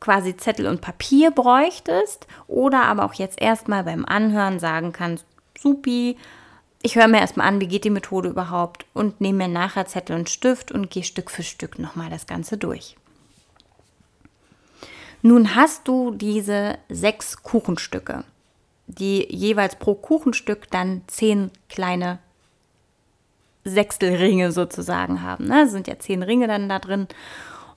quasi 0.00 0.36
Zettel 0.36 0.66
und 0.66 0.80
Papier 0.80 1.30
bräuchtest 1.30 2.26
oder 2.48 2.82
aber 2.82 3.04
auch 3.04 3.14
jetzt 3.14 3.40
erstmal 3.40 3.84
beim 3.84 4.04
Anhören 4.04 4.58
sagen 4.58 4.92
kannst, 4.92 5.24
supi, 5.56 6.16
ich 6.84 6.96
höre 6.96 7.08
mir 7.08 7.20
erstmal 7.20 7.48
an, 7.48 7.62
wie 7.62 7.66
geht 7.66 7.84
die 7.84 7.90
Methode 7.90 8.28
überhaupt 8.28 8.84
und 8.92 9.18
nehme 9.18 9.38
mir 9.38 9.48
nachher 9.48 9.86
Zettel 9.86 10.16
und 10.16 10.28
Stift 10.28 10.70
und 10.70 10.90
gehe 10.90 11.02
Stück 11.02 11.30
für 11.30 11.42
Stück 11.42 11.78
nochmal 11.78 12.10
das 12.10 12.26
Ganze 12.26 12.58
durch. 12.58 12.96
Nun 15.22 15.54
hast 15.54 15.88
du 15.88 16.10
diese 16.10 16.76
sechs 16.90 17.42
Kuchenstücke, 17.42 18.24
die 18.86 19.26
jeweils 19.34 19.76
pro 19.76 19.94
Kuchenstück 19.94 20.70
dann 20.70 21.00
zehn 21.06 21.50
kleine 21.70 22.18
Sechstelringe 23.64 24.52
sozusagen 24.52 25.22
haben. 25.22 25.46
Ne? 25.46 25.62
Es 25.62 25.70
sind 25.70 25.88
ja 25.88 25.98
zehn 25.98 26.22
Ringe 26.22 26.48
dann 26.48 26.68
da 26.68 26.80
drin. 26.80 27.08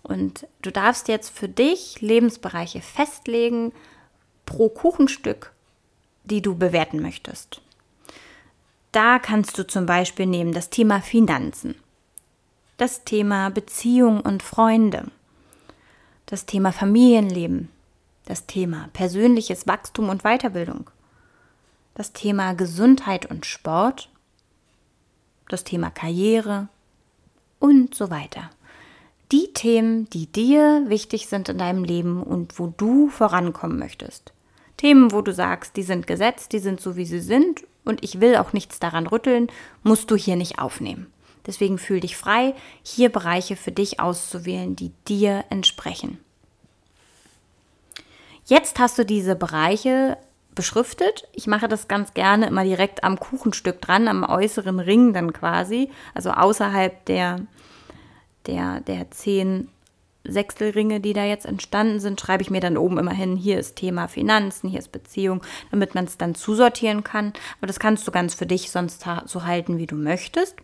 Und 0.04 0.46
du 0.62 0.70
darfst 0.70 1.08
jetzt 1.08 1.30
für 1.30 1.48
dich 1.48 2.02
Lebensbereiche 2.02 2.82
festlegen 2.82 3.72
pro 4.46 4.68
Kuchenstück, 4.68 5.54
die 6.26 6.42
du 6.42 6.56
bewerten 6.56 7.02
möchtest. 7.02 7.62
Da 8.92 9.20
kannst 9.20 9.58
du 9.58 9.68
zum 9.68 9.86
Beispiel 9.86 10.26
nehmen 10.26 10.54
das 10.54 10.70
Thema 10.70 11.02
Finanzen, 11.02 11.76
das 12.78 13.04
Thema 13.04 13.50
Beziehung 13.50 14.22
und 14.22 14.44
Freunde, 14.44 15.12
das 16.26 16.46
Thema 16.46 16.72
Familienleben, 16.72 17.70
das 18.26 18.46
Thema 18.46 18.90
persönliches 18.94 19.68
Wachstum 19.68 20.10
und 20.10 20.24
Weiterbildung, 20.24 20.90
das 21.96 22.14
Thema 22.14 22.54
Gesundheit 22.54 23.26
und 23.26 23.46
Sport, 23.46 24.10
das 25.50 25.64
Thema 25.64 25.90
Karriere 25.90 26.68
und 27.60 27.96
so 27.96 28.10
weiter 28.10 28.50
die 29.32 29.52
Themen, 29.54 30.10
die 30.10 30.28
dir 30.28 30.86
wichtig 30.88 31.28
sind 31.28 31.50
in 31.50 31.58
deinem 31.58 31.84
Leben 31.84 32.24
und 32.24 32.60
wo 32.60 32.68
du 32.68 33.10
vorankommen 33.10 33.78
möchtest. 33.78 34.32
Themen, 34.78 35.12
wo 35.12 35.22
du 35.22 35.34
sagst, 35.34 35.76
die 35.76 35.84
sind 35.84 36.08
gesetzt, 36.08 36.54
die 36.54 36.60
sind 36.60 36.80
so, 36.80 36.96
wie 36.96 37.06
sie 37.06 37.20
sind 37.20 37.64
und 37.88 38.04
ich 38.04 38.22
will 38.22 38.36
auch 38.36 38.54
nichts 38.54 38.80
daran 38.80 39.08
rütteln, 39.08 39.48
musst 39.84 40.12
du 40.12 40.16
hier 40.16 40.36
nicht 40.36 40.60
aufnehmen. 40.60 41.08
Deswegen 41.46 41.78
fühl 41.78 42.02
dich 42.02 42.18
frei, 42.18 42.54
hier 42.84 43.10
Bereiche 43.10 43.56
für 43.56 43.72
dich 43.72 44.00
auszuwählen, 44.00 44.76
die 44.76 44.92
dir 45.08 45.46
entsprechen. 45.50 46.20
Jetzt 48.46 48.80
hast 48.80 48.98
du 48.98 49.06
diese 49.06 49.36
Bereiche 49.36 50.18
beschriftet. 50.56 51.28
Ich 51.34 51.48
mache 51.48 51.68
das 51.68 51.88
ganz 51.88 52.14
gerne 52.14 52.48
immer 52.48 52.64
direkt 52.64 53.04
am 53.04 53.20
Kuchenstück 53.20 53.82
dran, 53.82 54.08
am 54.08 54.24
äußeren 54.24 54.80
Ring 54.80 55.14
dann 55.14 55.34
quasi, 55.34 55.90
also 56.14 56.32
außerhalb 56.32 57.06
der 57.06 57.48
der, 58.48 58.82
der 58.82 59.12
zehn 59.12 59.70
Sechstelringe, 60.28 61.00
die 61.00 61.14
da 61.14 61.24
jetzt 61.24 61.46
entstanden 61.46 62.00
sind, 62.00 62.20
schreibe 62.20 62.44
ich 62.44 62.50
mir 62.50 62.62
dann 62.62 62.78
oben 62.78 62.98
immer 62.98 63.14
hin, 63.14 63.38
hier 63.38 63.60
ist 63.60 63.76
Thema 63.76 64.08
Finanzen, 64.08 64.70
hier 64.70 64.80
ist 64.80 64.92
Beziehung, 64.92 65.42
damit 65.72 65.96
man 65.96 66.06
es 66.06 66.18
dann 66.18 66.36
zusortieren 66.36 67.04
kann. 67.04 67.34
Aber 67.60 67.68
das 67.68 67.80
kannst 67.80 68.08
du 68.08 68.12
ganz 68.12 68.34
für 68.34 68.46
dich 68.46 68.72
sonst 68.72 69.06
so 69.26 69.46
halten, 69.46 69.78
wie 69.78 69.88
du 69.88 69.96
möchtest. 69.96 70.56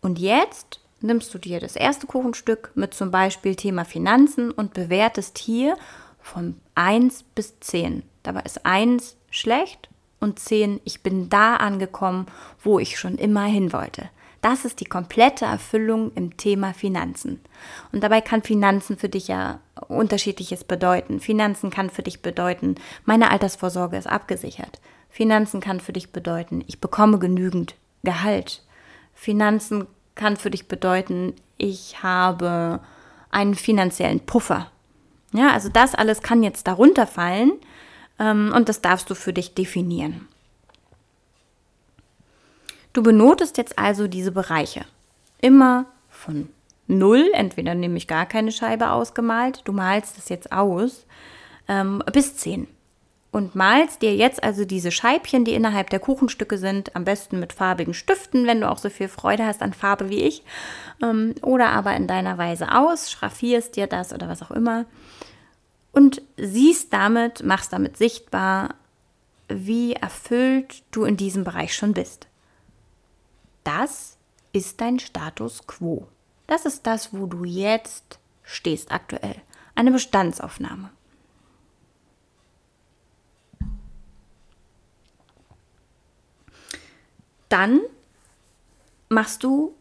Und 0.00 0.18
jetzt 0.18 0.80
nimmst 1.00 1.32
du 1.32 1.38
dir 1.38 1.60
das 1.60 1.76
erste 1.76 2.06
Kuchenstück 2.06 2.70
mit 2.74 2.94
zum 2.94 3.10
Beispiel 3.10 3.54
Thema 3.54 3.84
Finanzen 3.84 4.50
und 4.50 4.74
bewertest 4.74 5.38
hier 5.38 5.76
von 6.20 6.56
1 6.74 7.24
bis 7.34 7.58
10. 7.60 8.02
Dabei 8.22 8.42
ist 8.42 8.66
1 8.66 9.16
schlecht 9.30 9.88
und 10.20 10.38
10, 10.38 10.80
ich 10.84 11.02
bin 11.02 11.28
da 11.28 11.56
angekommen, 11.56 12.26
wo 12.62 12.78
ich 12.78 12.98
schon 12.98 13.16
immer 13.16 13.44
hin 13.44 13.72
wollte. 13.72 14.10
Das 14.40 14.64
ist 14.64 14.80
die 14.80 14.84
komplette 14.84 15.44
Erfüllung 15.44 16.12
im 16.14 16.36
Thema 16.36 16.72
Finanzen. 16.72 17.40
Und 17.92 18.02
dabei 18.02 18.20
kann 18.20 18.42
Finanzen 18.42 18.96
für 18.96 19.08
dich 19.08 19.28
ja 19.28 19.60
unterschiedliches 19.88 20.64
bedeuten. 20.64 21.20
Finanzen 21.20 21.70
kann 21.70 21.90
für 21.90 22.02
dich 22.02 22.22
bedeuten, 22.22 22.76
meine 23.04 23.30
Altersvorsorge 23.30 23.96
ist 23.96 24.06
abgesichert. 24.06 24.80
Finanzen 25.10 25.60
kann 25.60 25.80
für 25.80 25.92
dich 25.92 26.12
bedeuten, 26.12 26.62
ich 26.66 26.80
bekomme 26.80 27.18
genügend 27.18 27.74
Gehalt. 28.04 28.62
Finanzen 29.14 29.86
kann 30.14 30.36
für 30.36 30.50
dich 30.50 30.68
bedeuten, 30.68 31.34
ich 31.56 32.02
habe 32.02 32.80
einen 33.30 33.54
finanziellen 33.54 34.20
Puffer. 34.20 34.70
Ja, 35.32 35.50
also 35.52 35.68
das 35.68 35.94
alles 35.94 36.22
kann 36.22 36.42
jetzt 36.42 36.66
darunter 36.66 37.06
fallen 37.06 37.52
ähm, 38.18 38.52
und 38.54 38.68
das 38.68 38.80
darfst 38.80 39.10
du 39.10 39.14
für 39.14 39.32
dich 39.32 39.54
definieren. 39.54 40.28
Du 42.98 43.04
benotest 43.04 43.58
jetzt 43.58 43.78
also 43.78 44.08
diese 44.08 44.32
Bereiche. 44.32 44.84
Immer 45.40 45.86
von 46.08 46.48
0, 46.88 47.30
entweder 47.32 47.76
nehme 47.76 47.96
ich 47.96 48.08
gar 48.08 48.26
keine 48.26 48.50
Scheibe 48.50 48.90
ausgemalt, 48.90 49.62
du 49.66 49.72
malst 49.72 50.18
es 50.18 50.28
jetzt 50.28 50.50
aus, 50.50 51.06
ähm, 51.68 52.02
bis 52.12 52.36
10. 52.38 52.66
Und 53.30 53.54
malst 53.54 54.02
dir 54.02 54.16
jetzt 54.16 54.42
also 54.42 54.64
diese 54.64 54.90
Scheibchen, 54.90 55.44
die 55.44 55.54
innerhalb 55.54 55.90
der 55.90 56.00
Kuchenstücke 56.00 56.58
sind, 56.58 56.96
am 56.96 57.04
besten 57.04 57.38
mit 57.38 57.52
farbigen 57.52 57.94
Stiften, 57.94 58.48
wenn 58.48 58.62
du 58.62 58.68
auch 58.68 58.78
so 58.78 58.90
viel 58.90 59.06
Freude 59.06 59.46
hast 59.46 59.62
an 59.62 59.74
Farbe 59.74 60.08
wie 60.08 60.22
ich, 60.24 60.42
ähm, 61.00 61.36
oder 61.42 61.68
aber 61.68 61.94
in 61.94 62.08
deiner 62.08 62.36
Weise 62.36 62.74
aus, 62.74 63.12
schraffierst 63.12 63.76
dir 63.76 63.86
das 63.86 64.12
oder 64.12 64.28
was 64.28 64.42
auch 64.42 64.50
immer. 64.50 64.86
Und 65.92 66.20
siehst 66.36 66.92
damit, 66.92 67.44
machst 67.44 67.72
damit 67.72 67.96
sichtbar, 67.96 68.74
wie 69.46 69.92
erfüllt 69.92 70.82
du 70.90 71.04
in 71.04 71.16
diesem 71.16 71.44
Bereich 71.44 71.76
schon 71.76 71.92
bist. 71.92 72.27
Das 73.68 74.16
ist 74.54 74.80
dein 74.80 74.98
Status 74.98 75.66
quo. 75.66 76.08
Das 76.46 76.64
ist 76.64 76.86
das, 76.86 77.12
wo 77.12 77.26
du 77.26 77.44
jetzt 77.44 78.18
stehst 78.42 78.90
aktuell. 78.90 79.34
Eine 79.74 79.90
Bestandsaufnahme. 79.90 80.88
Dann 87.50 87.80
machst 89.10 89.44
du 89.44 89.74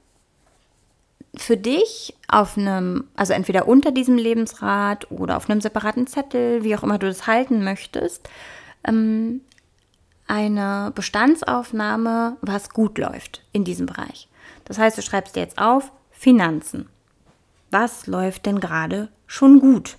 für 1.38 1.56
dich 1.56 2.14
auf 2.28 2.58
einem, 2.58 3.06
also 3.16 3.32
entweder 3.32 3.70
unter 3.70 3.92
diesem 3.92 4.18
Lebensrad 4.18 5.10
oder 5.12 5.38
auf 5.38 5.50
einem 5.50 5.62
separaten 5.62 6.08
Zettel, 6.08 6.66
wie 6.66 6.76
auch 6.76 6.84
immer 6.84 6.98
du 6.98 7.08
das 7.08 7.26
halten 7.26 7.64
möchtest, 7.64 8.28
ähm, 8.84 9.40
eine 10.28 10.92
Bestandsaufnahme, 10.94 12.38
was 12.42 12.70
gut 12.70 12.98
läuft 12.98 13.44
in 13.52 13.64
diesem 13.64 13.86
Bereich. 13.86 14.30
Das 14.66 14.78
heißt, 14.78 14.98
du 14.98 15.02
schreibst 15.02 15.36
dir 15.36 15.42
jetzt 15.42 15.58
auf 15.58 15.92
Finanzen. 16.12 16.90
Was 17.72 18.08
läuft 18.08 18.46
denn 18.46 18.60
gerade 18.60 19.10
schon 19.26 19.60
gut? 19.60 19.98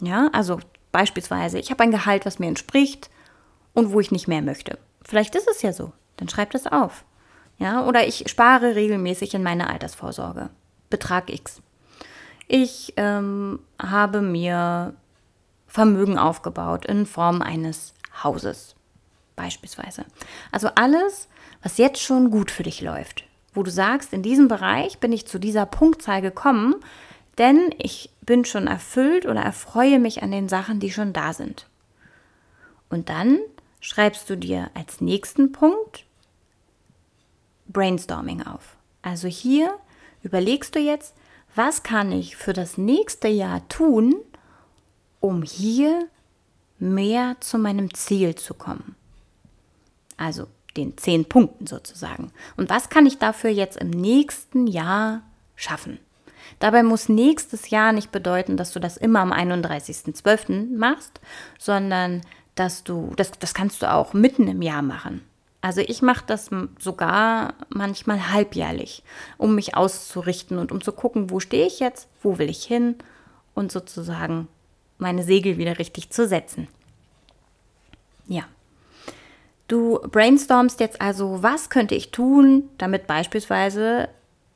Ja, 0.00 0.28
also 0.32 0.60
beispielsweise, 0.92 1.58
ich 1.58 1.70
habe 1.70 1.82
ein 1.82 1.90
Gehalt, 1.90 2.26
was 2.26 2.38
mir 2.38 2.48
entspricht 2.48 3.10
und 3.74 3.92
wo 3.92 4.00
ich 4.00 4.12
nicht 4.12 4.28
mehr 4.28 4.42
möchte. 4.42 4.78
Vielleicht 5.02 5.34
ist 5.34 5.48
es 5.48 5.62
ja 5.62 5.72
so. 5.72 5.92
Dann 6.16 6.28
schreib 6.28 6.50
das 6.50 6.66
auf. 6.66 7.04
Ja, 7.58 7.86
oder 7.86 8.06
ich 8.06 8.24
spare 8.28 8.74
regelmäßig 8.74 9.34
in 9.34 9.42
meine 9.42 9.68
Altersvorsorge. 9.70 10.50
Betrag 10.90 11.30
X. 11.30 11.62
Ich 12.48 12.92
ähm, 12.96 13.60
habe 13.80 14.20
mir 14.20 14.94
Vermögen 15.66 16.18
aufgebaut 16.18 16.86
in 16.86 17.06
Form 17.06 17.42
eines 17.42 17.94
Hauses 18.22 18.74
beispielsweise. 19.36 20.04
Also 20.50 20.68
alles, 20.74 21.28
was 21.62 21.78
jetzt 21.78 22.00
schon 22.00 22.30
gut 22.30 22.50
für 22.50 22.62
dich 22.62 22.80
läuft, 22.80 23.24
wo 23.54 23.62
du 23.62 23.70
sagst, 23.70 24.12
in 24.12 24.22
diesem 24.22 24.48
Bereich 24.48 24.98
bin 24.98 25.12
ich 25.12 25.26
zu 25.26 25.38
dieser 25.38 25.66
Punktzahl 25.66 26.22
gekommen, 26.22 26.76
denn 27.38 27.74
ich 27.78 28.10
bin 28.22 28.44
schon 28.44 28.66
erfüllt 28.66 29.26
oder 29.26 29.40
erfreue 29.40 29.98
mich 29.98 30.22
an 30.22 30.30
den 30.30 30.48
Sachen, 30.48 30.80
die 30.80 30.90
schon 30.90 31.12
da 31.12 31.32
sind. 31.32 31.66
Und 32.88 33.08
dann 33.08 33.38
schreibst 33.80 34.28
du 34.30 34.36
dir 34.36 34.70
als 34.74 35.00
nächsten 35.00 35.52
Punkt 35.52 36.04
Brainstorming 37.68 38.42
auf. 38.42 38.76
Also 39.02 39.28
hier 39.28 39.74
überlegst 40.22 40.74
du 40.74 40.78
jetzt, 40.78 41.14
was 41.54 41.82
kann 41.82 42.12
ich 42.12 42.36
für 42.36 42.52
das 42.52 42.78
nächste 42.78 43.28
Jahr 43.28 43.66
tun, 43.68 44.16
um 45.20 45.42
hier 45.42 46.08
mehr 46.78 47.36
zu 47.40 47.58
meinem 47.58 47.92
Ziel 47.94 48.34
zu 48.34 48.54
kommen 48.54 48.96
also 50.16 50.46
den 50.76 50.96
zehn 50.98 51.24
Punkten 51.24 51.66
sozusagen. 51.66 52.32
Und 52.56 52.70
was 52.70 52.88
kann 52.88 53.06
ich 53.06 53.18
dafür 53.18 53.50
jetzt 53.50 53.76
im 53.76 53.90
nächsten 53.90 54.66
Jahr 54.66 55.22
schaffen? 55.54 55.98
Dabei 56.58 56.82
muss 56.82 57.08
nächstes 57.08 57.70
Jahr 57.70 57.92
nicht 57.92 58.12
bedeuten, 58.12 58.56
dass 58.56 58.72
du 58.72 58.80
das 58.80 58.96
immer 58.96 59.20
am 59.20 59.32
31.12. 59.32 60.76
machst, 60.76 61.20
sondern 61.58 62.22
dass 62.54 62.84
du, 62.84 63.12
das, 63.16 63.32
das 63.32 63.52
kannst 63.52 63.82
du 63.82 63.92
auch 63.92 64.12
mitten 64.12 64.48
im 64.48 64.62
Jahr 64.62 64.82
machen. 64.82 65.22
Also 65.60 65.80
ich 65.80 66.00
mache 66.00 66.24
das 66.26 66.50
sogar 66.78 67.54
manchmal 67.68 68.30
halbjährlich, 68.30 69.02
um 69.36 69.54
mich 69.54 69.76
auszurichten 69.76 70.58
und 70.58 70.70
um 70.70 70.80
zu 70.80 70.92
gucken, 70.92 71.30
wo 71.30 71.40
stehe 71.40 71.66
ich 71.66 71.80
jetzt, 71.80 72.08
wo 72.22 72.38
will 72.38 72.48
ich 72.48 72.62
hin 72.62 72.94
und 73.54 73.72
sozusagen 73.72 74.46
meine 74.98 75.22
Segel 75.22 75.58
wieder 75.58 75.78
richtig 75.78 76.10
zu 76.10 76.26
setzen. 76.26 76.68
Ja. 78.26 78.44
Du 79.68 79.98
brainstormst 79.98 80.80
jetzt 80.80 81.00
also, 81.00 81.42
was 81.42 81.70
könnte 81.70 81.94
ich 81.94 82.12
tun, 82.12 82.68
damit 82.78 83.06
beispielsweise 83.06 84.08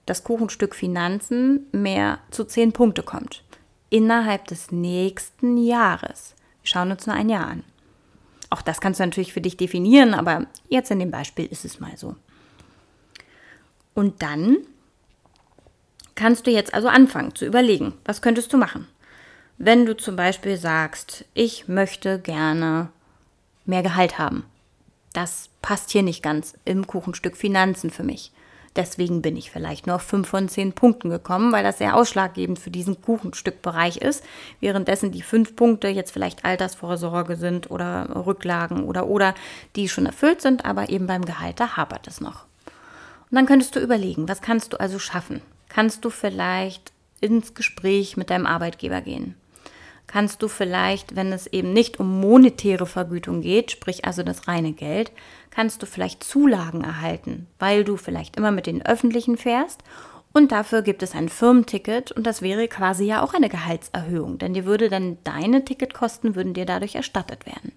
das 0.06 0.24
Kuchenstück 0.24 0.74
Finanzen 0.74 1.66
mehr 1.72 2.18
zu 2.30 2.44
10 2.44 2.72
Punkte 2.72 3.02
kommt. 3.02 3.42
Innerhalb 3.90 4.46
des 4.46 4.70
nächsten 4.70 5.56
Jahres. 5.56 6.34
Wir 6.62 6.68
schauen 6.68 6.90
uns 6.90 7.06
nur 7.06 7.16
ein 7.16 7.28
Jahr 7.28 7.46
an. 7.46 7.64
Auch 8.50 8.62
das 8.62 8.80
kannst 8.80 8.98
du 9.00 9.04
natürlich 9.04 9.32
für 9.32 9.40
dich 9.40 9.56
definieren, 9.56 10.14
aber 10.14 10.46
jetzt 10.68 10.90
in 10.90 10.98
dem 10.98 11.10
Beispiel 11.10 11.46
ist 11.46 11.64
es 11.64 11.80
mal 11.80 11.96
so. 11.96 12.16
Und 13.94 14.22
dann 14.22 14.58
kannst 16.14 16.46
du 16.46 16.50
jetzt 16.50 16.74
also 16.74 16.88
anfangen 16.88 17.34
zu 17.34 17.46
überlegen, 17.46 17.94
was 18.04 18.22
könntest 18.22 18.52
du 18.52 18.56
machen. 18.56 18.86
Wenn 19.62 19.84
du 19.84 19.96
zum 19.96 20.16
Beispiel 20.16 20.56
sagst, 20.56 21.26
ich 21.34 21.68
möchte 21.68 22.18
gerne 22.18 22.88
mehr 23.66 23.82
Gehalt 23.82 24.18
haben 24.18 24.44
das 25.12 25.50
passt 25.62 25.90
hier 25.90 26.02
nicht 26.02 26.22
ganz 26.22 26.54
im 26.64 26.86
Kuchenstück 26.86 27.36
Finanzen 27.36 27.90
für 27.90 28.04
mich. 28.04 28.32
Deswegen 28.76 29.20
bin 29.20 29.36
ich 29.36 29.50
vielleicht 29.50 29.88
nur 29.88 29.96
auf 29.96 30.02
5 30.02 30.28
von 30.28 30.48
10 30.48 30.74
Punkten 30.74 31.10
gekommen, 31.10 31.50
weil 31.50 31.64
das 31.64 31.78
sehr 31.78 31.96
ausschlaggebend 31.96 32.60
für 32.60 32.70
diesen 32.70 33.02
Kuchenstückbereich 33.02 33.96
ist, 33.96 34.22
währenddessen 34.60 35.10
die 35.10 35.22
5 35.22 35.56
Punkte 35.56 35.88
jetzt 35.88 36.12
vielleicht 36.12 36.44
Altersvorsorge 36.44 37.34
sind 37.34 37.68
oder 37.72 38.24
Rücklagen 38.26 38.84
oder 38.84 39.08
oder 39.08 39.34
die 39.74 39.88
schon 39.88 40.06
erfüllt 40.06 40.40
sind, 40.40 40.64
aber 40.64 40.88
eben 40.88 41.08
beim 41.08 41.24
Gehalt, 41.24 41.58
da 41.58 41.76
hapert 41.76 42.06
es 42.06 42.20
noch. 42.20 42.44
Und 43.28 43.36
dann 43.36 43.46
könntest 43.46 43.74
du 43.74 43.80
überlegen, 43.80 44.28
was 44.28 44.40
kannst 44.40 44.72
du 44.72 44.78
also 44.78 45.00
schaffen? 45.00 45.42
Kannst 45.68 46.04
du 46.04 46.10
vielleicht 46.10 46.92
ins 47.20 47.54
Gespräch 47.54 48.16
mit 48.16 48.30
deinem 48.30 48.46
Arbeitgeber 48.46 49.00
gehen? 49.00 49.34
Kannst 50.10 50.42
du 50.42 50.48
vielleicht, 50.48 51.14
wenn 51.14 51.32
es 51.32 51.46
eben 51.46 51.72
nicht 51.72 52.00
um 52.00 52.20
monetäre 52.20 52.86
Vergütung 52.86 53.42
geht, 53.42 53.70
sprich 53.70 54.04
also 54.04 54.24
das 54.24 54.48
reine 54.48 54.72
Geld, 54.72 55.12
kannst 55.50 55.82
du 55.82 55.86
vielleicht 55.86 56.24
Zulagen 56.24 56.82
erhalten, 56.82 57.46
weil 57.60 57.84
du 57.84 57.96
vielleicht 57.96 58.36
immer 58.36 58.50
mit 58.50 58.66
den 58.66 58.84
öffentlichen 58.84 59.36
fährst 59.36 59.84
und 60.32 60.50
dafür 60.50 60.82
gibt 60.82 61.04
es 61.04 61.14
ein 61.14 61.28
Firmenticket 61.28 62.10
und 62.10 62.26
das 62.26 62.42
wäre 62.42 62.66
quasi 62.66 63.04
ja 63.04 63.22
auch 63.22 63.34
eine 63.34 63.48
Gehaltserhöhung, 63.48 64.38
denn 64.38 64.52
dir 64.52 64.64
würde 64.64 64.88
dann 64.88 65.18
deine 65.22 65.64
Ticketkosten 65.64 66.34
würden 66.34 66.54
dir 66.54 66.66
dadurch 66.66 66.96
erstattet 66.96 67.46
werden. 67.46 67.70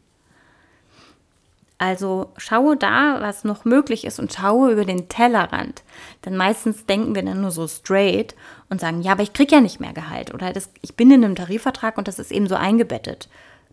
Also 1.85 2.31
schaue 2.37 2.77
da, 2.77 3.17
was 3.19 3.43
noch 3.43 3.65
möglich 3.65 4.05
ist 4.05 4.17
und 4.17 4.31
schaue 4.31 4.71
über 4.71 4.85
den 4.85 5.09
Tellerrand. 5.09 5.83
Denn 6.23 6.37
meistens 6.37 6.85
denken 6.85 7.13
wir 7.13 7.23
dann 7.23 7.41
nur 7.41 7.51
so 7.51 7.67
straight 7.67 8.35
und 8.69 8.79
sagen, 8.79 9.01
ja, 9.01 9.11
aber 9.11 9.23
ich 9.23 9.33
kriege 9.33 9.55
ja 9.55 9.59
nicht 9.59 9.81
mehr 9.81 9.91
Gehalt 9.91 10.33
oder 10.33 10.53
das, 10.53 10.69
ich 10.81 10.95
bin 10.95 11.11
in 11.11 11.25
einem 11.25 11.35
Tarifvertrag 11.35 11.97
und 11.97 12.07
das 12.07 12.19
ist 12.19 12.31
eben 12.31 12.47
so 12.47 12.55
eingebettet. 12.55 13.27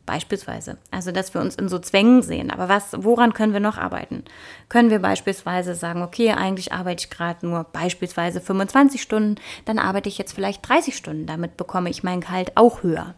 Beispielsweise. 0.07 0.79
Also, 0.91 1.13
dass 1.13 1.35
wir 1.35 1.41
uns 1.41 1.55
in 1.55 1.69
so 1.69 1.79
Zwängen 1.79 2.23
sehen. 2.23 2.51
Aber 2.51 2.69
was, 2.69 2.89
woran 2.97 3.33
können 3.33 3.53
wir 3.53 3.61
noch 3.61 3.79
arbeiten? 3.79 4.25
Können 4.69 4.91
wir 4.91 4.99
beispielsweise 4.99 5.77
sagen, 5.77 6.03
okay, 6.03 6.33
eigentlich 6.33 6.73
arbeite 6.73 7.05
ich 7.05 7.11
gerade 7.11 7.47
nur 7.47 7.63
beispielsweise 7.63 8.41
25 8.41 9.01
Stunden, 9.01 9.37
dann 9.67 9.79
arbeite 9.79 10.09
ich 10.09 10.19
jetzt 10.19 10.33
vielleicht 10.33 10.69
30 10.69 10.97
Stunden. 10.97 11.27
Damit 11.27 11.57
bekomme 11.57 11.91
ich 11.91 12.03
mein 12.03 12.23
Gehalt 12.23 12.57
auch 12.57 12.83
höher. 12.83 13.15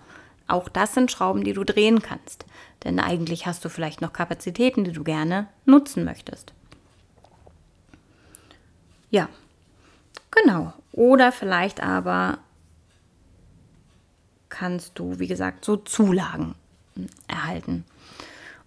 Auch 0.49 0.69
das 0.69 0.93
sind 0.93 1.11
Schrauben, 1.11 1.45
die 1.45 1.55
du 1.55 1.65
drehen 1.65 2.03
kannst. 2.03 2.45
Denn 2.85 2.99
eigentlich 2.99 3.47
hast 3.47 3.65
du 3.65 3.69
vielleicht 3.69 4.01
noch 4.01 4.13
Kapazitäten, 4.13 4.85
die 4.85 4.93
du 4.93 5.05
gerne 5.05 5.49
nutzen 5.65 6.05
möchtest. 6.05 6.53
Ja, 9.11 9.29
genau. 10.31 10.73
Oder 10.93 11.33
vielleicht 11.33 11.83
aber 11.83 12.39
kannst 14.49 14.99
du, 14.99 15.19
wie 15.19 15.29
gesagt, 15.29 15.65
so 15.65 15.77
Zulagen 15.77 16.55
erhalten 17.29 17.85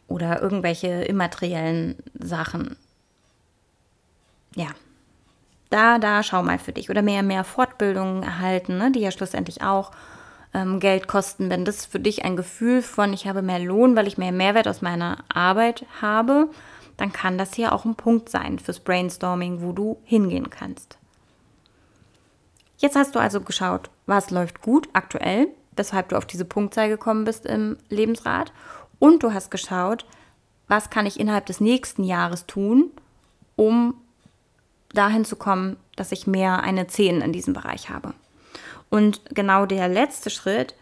oder 0.08 0.42
irgendwelche 0.42 0.88
immateriellen 1.04 1.96
Sachen. 2.14 2.78
Ja, 4.56 4.68
da, 5.70 6.00
da 6.00 6.24
schau 6.24 6.44
mal 6.44 6.60
für 6.60 6.72
dich. 6.72 6.90
Oder 6.90 7.02
mehr, 7.02 7.24
mehr 7.24 7.44
Fortbildungen 7.44 8.24
erhalten, 8.24 8.78
ne, 8.78 8.92
die 8.92 9.00
ja 9.00 9.12
schlussendlich 9.12 9.62
auch 9.62 9.92
ähm, 10.56 10.80
Geld 10.80 11.08
kosten. 11.08 11.50
Wenn 11.50 11.66
das 11.66 11.86
für 11.86 12.00
dich 12.00 12.24
ein 12.24 12.38
Gefühl 12.38 12.82
von, 12.82 13.14
ich 13.14 13.28
habe 13.28 13.42
mehr 13.42 13.60
Lohn, 13.60 13.96
weil 13.96 14.08
ich 14.08 14.18
mehr 14.18 14.32
Mehrwert 14.32 14.68
aus 14.68 14.82
meiner 14.82 15.18
Arbeit 15.28 15.86
habe, 16.02 16.50
dann 16.98 17.12
kann 17.12 17.38
das 17.38 17.54
hier 17.54 17.74
auch 17.74 17.84
ein 17.84 17.96
Punkt 17.96 18.30
sein 18.30 18.58
fürs 18.58 18.80
Brainstorming, 18.80 19.62
wo 19.62 19.74
du 19.74 19.98
hingehen 20.06 20.50
kannst. 20.50 20.98
Jetzt 22.78 22.96
hast 22.96 23.16
du 23.16 23.20
also 23.20 23.42
geschaut, 23.42 23.90
was 24.06 24.32
läuft 24.32 24.62
gut 24.62 24.88
aktuell, 24.94 25.48
weshalb 25.76 26.10
du 26.10 26.16
auf 26.16 26.26
diese 26.26 26.46
Punktzahl 26.46 26.88
gekommen 26.88 27.26
bist 27.26 27.46
im 27.46 27.78
Lebensrat. 27.90 28.54
Und 29.00 29.24
du 29.24 29.34
hast 29.34 29.52
geschaut, 29.52 30.06
was 30.68 30.90
kann 30.90 31.06
ich 31.06 31.20
innerhalb 31.20 31.46
des 31.46 31.60
nächsten 31.60 32.04
Jahres 32.04 32.46
tun, 32.46 32.92
um 33.58 33.96
dahin 34.94 35.26
zu 35.26 35.36
kommen, 35.36 35.76
dass 35.98 36.14
ich 36.14 36.28
mehr 36.28 36.64
eine 36.64 36.88
10 36.88 37.22
in 37.22 37.34
diesem 37.34 37.54
Bereich 37.54 37.90
habe. 37.90 38.14
Und 38.90 39.22
genau 39.34 39.66
der 39.66 39.88
letzte 39.88 40.30
Schritt 40.30 40.76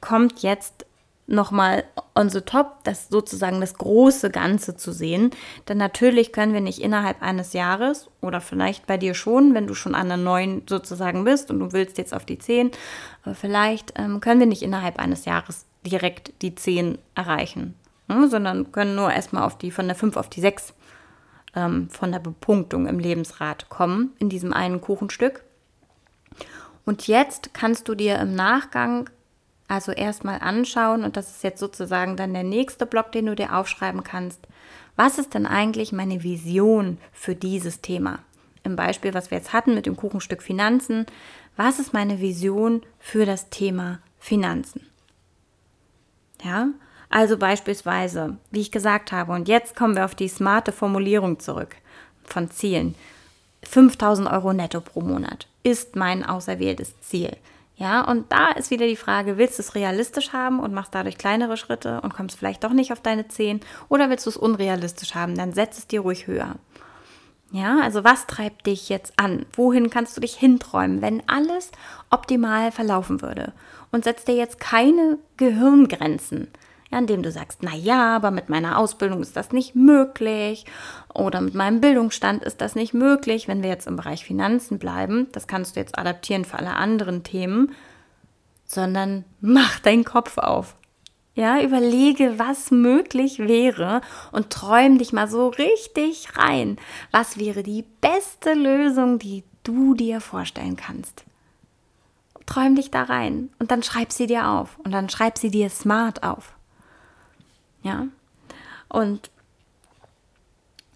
kommt 0.00 0.42
jetzt 0.42 0.86
nochmal 1.28 1.84
on 2.14 2.30
the 2.30 2.40
top, 2.40 2.82
das 2.84 3.08
sozusagen 3.08 3.60
das 3.60 3.74
große 3.74 4.30
Ganze 4.30 4.76
zu 4.76 4.92
sehen. 4.92 5.30
Denn 5.68 5.76
natürlich 5.76 6.32
können 6.32 6.54
wir 6.54 6.62
nicht 6.62 6.80
innerhalb 6.80 7.22
eines 7.22 7.52
Jahres 7.52 8.08
oder 8.22 8.40
vielleicht 8.40 8.86
bei 8.86 8.96
dir 8.96 9.14
schon, 9.14 9.54
wenn 9.54 9.66
du 9.66 9.74
schon 9.74 9.94
an 9.94 10.08
der 10.08 10.16
neuen 10.16 10.62
sozusagen 10.68 11.24
bist 11.24 11.50
und 11.50 11.60
du 11.60 11.72
willst 11.72 11.98
jetzt 11.98 12.14
auf 12.14 12.24
die 12.24 12.38
10, 12.38 12.70
aber 13.24 13.34
vielleicht 13.34 13.92
ähm, 13.96 14.20
können 14.20 14.40
wir 14.40 14.46
nicht 14.46 14.62
innerhalb 14.62 14.98
eines 14.98 15.26
Jahres 15.26 15.66
direkt 15.86 16.32
die 16.42 16.54
10 16.54 16.98
erreichen, 17.14 17.74
ne, 18.08 18.28
sondern 18.28 18.72
können 18.72 18.96
nur 18.96 19.12
erstmal 19.12 19.44
auf 19.44 19.58
die 19.58 19.70
von 19.70 19.86
der 19.86 19.96
5 19.96 20.16
auf 20.16 20.30
die 20.30 20.40
6 20.40 20.72
ähm, 21.54 21.90
von 21.90 22.10
der 22.10 22.20
Bepunktung 22.20 22.86
im 22.86 22.98
Lebensrat 22.98 23.68
kommen 23.68 24.12
in 24.18 24.30
diesem 24.30 24.52
einen 24.54 24.80
Kuchenstück. 24.80 25.44
Und 26.88 27.06
jetzt 27.06 27.52
kannst 27.52 27.86
du 27.86 27.94
dir 27.94 28.18
im 28.18 28.34
Nachgang 28.34 29.10
also 29.68 29.92
erstmal 29.92 30.40
anschauen, 30.40 31.04
und 31.04 31.18
das 31.18 31.28
ist 31.28 31.44
jetzt 31.44 31.60
sozusagen 31.60 32.16
dann 32.16 32.32
der 32.32 32.44
nächste 32.44 32.86
Block, 32.86 33.12
den 33.12 33.26
du 33.26 33.36
dir 33.36 33.54
aufschreiben 33.54 34.02
kannst. 34.02 34.40
Was 34.96 35.18
ist 35.18 35.34
denn 35.34 35.44
eigentlich 35.44 35.92
meine 35.92 36.22
Vision 36.22 36.96
für 37.12 37.34
dieses 37.34 37.82
Thema? 37.82 38.20
Im 38.64 38.74
Beispiel, 38.74 39.12
was 39.12 39.30
wir 39.30 39.36
jetzt 39.36 39.52
hatten 39.52 39.74
mit 39.74 39.84
dem 39.84 39.96
Kuchenstück 39.98 40.42
Finanzen, 40.42 41.04
was 41.58 41.78
ist 41.78 41.92
meine 41.92 42.22
Vision 42.22 42.80
für 42.98 43.26
das 43.26 43.50
Thema 43.50 43.98
Finanzen? 44.18 44.86
Ja, 46.42 46.68
also 47.10 47.36
beispielsweise, 47.36 48.38
wie 48.50 48.62
ich 48.62 48.72
gesagt 48.72 49.12
habe, 49.12 49.32
und 49.32 49.46
jetzt 49.46 49.76
kommen 49.76 49.94
wir 49.94 50.06
auf 50.06 50.14
die 50.14 50.28
smarte 50.28 50.72
Formulierung 50.72 51.38
zurück 51.38 51.76
von 52.24 52.50
Zielen. 52.50 52.94
5000 53.64 54.26
Euro 54.30 54.54
netto 54.54 54.80
pro 54.80 55.02
Monat 55.02 55.48
ist 55.70 55.96
mein 55.96 56.24
auserwähltes 56.24 57.00
Ziel. 57.00 57.36
Ja, 57.76 58.02
und 58.02 58.32
da 58.32 58.50
ist 58.50 58.72
wieder 58.72 58.86
die 58.86 58.96
Frage, 58.96 59.38
willst 59.38 59.58
du 59.58 59.62
es 59.62 59.76
realistisch 59.76 60.32
haben 60.32 60.58
und 60.58 60.74
machst 60.74 60.94
dadurch 60.94 61.16
kleinere 61.16 61.56
Schritte 61.56 62.00
und 62.00 62.12
kommst 62.12 62.36
vielleicht 62.36 62.64
doch 62.64 62.72
nicht 62.72 62.92
auf 62.92 63.00
deine 63.00 63.28
10 63.28 63.60
oder 63.88 64.10
willst 64.10 64.26
du 64.26 64.30
es 64.30 64.36
unrealistisch 64.36 65.14
haben, 65.14 65.36
dann 65.36 65.52
setz 65.52 65.78
es 65.78 65.86
dir 65.86 66.00
ruhig 66.00 66.26
höher. 66.26 66.56
Ja, 67.52 67.78
also 67.80 68.02
was 68.02 68.26
treibt 68.26 68.66
dich 68.66 68.88
jetzt 68.88 69.12
an? 69.16 69.46
Wohin 69.52 69.90
kannst 69.90 70.16
du 70.16 70.20
dich 70.20 70.34
hinträumen, 70.34 71.00
wenn 71.02 71.22
alles 71.28 71.70
optimal 72.10 72.72
verlaufen 72.72 73.22
würde? 73.22 73.52
Und 73.90 74.04
setz 74.04 74.24
dir 74.24 74.34
jetzt 74.34 74.60
keine 74.60 75.18
Gehirngrenzen 75.36 76.48
ja, 76.90 76.98
indem 76.98 77.22
du 77.22 77.30
sagst, 77.30 77.58
na 77.62 77.74
ja, 77.74 78.16
aber 78.16 78.30
mit 78.30 78.48
meiner 78.48 78.78
Ausbildung 78.78 79.20
ist 79.20 79.36
das 79.36 79.52
nicht 79.52 79.74
möglich 79.74 80.64
oder 81.12 81.40
mit 81.40 81.54
meinem 81.54 81.80
Bildungsstand 81.80 82.42
ist 82.42 82.60
das 82.60 82.74
nicht 82.74 82.94
möglich, 82.94 83.46
wenn 83.46 83.62
wir 83.62 83.68
jetzt 83.68 83.86
im 83.86 83.96
Bereich 83.96 84.24
Finanzen 84.24 84.78
bleiben. 84.78 85.28
Das 85.32 85.46
kannst 85.46 85.76
du 85.76 85.80
jetzt 85.80 85.98
adaptieren 85.98 86.46
für 86.46 86.58
alle 86.58 86.74
anderen 86.74 87.24
Themen, 87.24 87.72
sondern 88.64 89.24
mach 89.40 89.80
deinen 89.80 90.04
Kopf 90.04 90.38
auf. 90.38 90.76
Ja, 91.34 91.62
überlege, 91.62 92.38
was 92.38 92.72
möglich 92.72 93.38
wäre 93.38 94.00
und 94.32 94.50
träum 94.50 94.98
dich 94.98 95.12
mal 95.12 95.28
so 95.28 95.48
richtig 95.48 96.36
rein. 96.36 96.78
Was 97.12 97.38
wäre 97.38 97.62
die 97.62 97.84
beste 98.00 98.54
Lösung, 98.54 99.20
die 99.20 99.44
du 99.62 99.94
dir 99.94 100.20
vorstellen 100.20 100.74
kannst? 100.74 101.24
Träum 102.46 102.74
dich 102.74 102.90
da 102.90 103.02
rein 103.02 103.50
und 103.58 103.70
dann 103.70 103.84
schreib 103.84 104.10
sie 104.10 104.26
dir 104.26 104.48
auf 104.48 104.78
und 104.80 104.90
dann 104.90 105.10
schreib 105.10 105.38
sie 105.38 105.50
dir 105.50 105.68
smart 105.68 106.24
auf. 106.24 106.57
Ja. 107.88 108.06
Und 108.88 109.30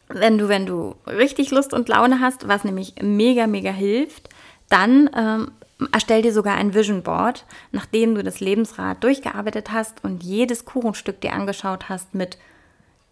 wenn 0.09 0.39
du, 0.39 0.49
wenn 0.49 0.67
du 0.67 0.95
richtig 1.07 1.51
Lust 1.51 1.73
und 1.73 1.89
Laune 1.89 2.21
hast, 2.21 2.49
was 2.49 2.65
nämlich 2.65 2.95
mega, 3.01 3.47
mega 3.47 3.71
hilft, 3.71 4.29
dann 4.69 5.11
ähm, 5.17 5.53
erstell 5.91 6.23
dir 6.23 6.33
sogar 6.33 6.57
ein 6.57 6.75
Vision 6.75 7.03
Board, 7.03 7.45
nachdem 7.73 8.15
du 8.15 8.23
das 8.23 8.41
Lebensrad 8.41 9.03
durchgearbeitet 9.03 9.73
hast 9.73 10.05
und 10.05 10.23
jedes 10.23 10.65
Kuchenstück 10.65 11.21
dir 11.21 11.33
angeschaut 11.33 11.89
hast 11.89 12.15
mit 12.15 12.39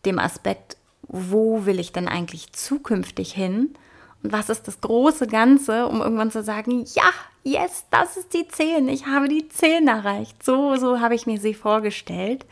dem 0.04 0.18
Aspekt, 0.18 0.76
wo 1.02 1.66
will 1.66 1.80
ich 1.80 1.92
denn 1.92 2.08
eigentlich 2.08 2.52
zukünftig 2.52 3.32
hin? 3.32 3.74
Und 4.22 4.32
was 4.32 4.50
ist 4.50 4.68
das 4.68 4.80
große 4.80 5.26
Ganze, 5.26 5.86
um 5.86 6.00
irgendwann 6.02 6.30
zu 6.30 6.42
sagen, 6.42 6.84
ja, 6.94 7.10
yes, 7.42 7.86
das 7.90 8.16
ist 8.16 8.34
die 8.34 8.46
10, 8.46 8.88
ich 8.88 9.06
habe 9.06 9.28
die 9.28 9.48
10 9.48 9.88
erreicht. 9.88 10.42
So, 10.44 10.76
so 10.76 11.00
habe 11.00 11.14
ich 11.14 11.26
mir 11.26 11.40
sie 11.40 11.54
vorgestellt. 11.54 12.44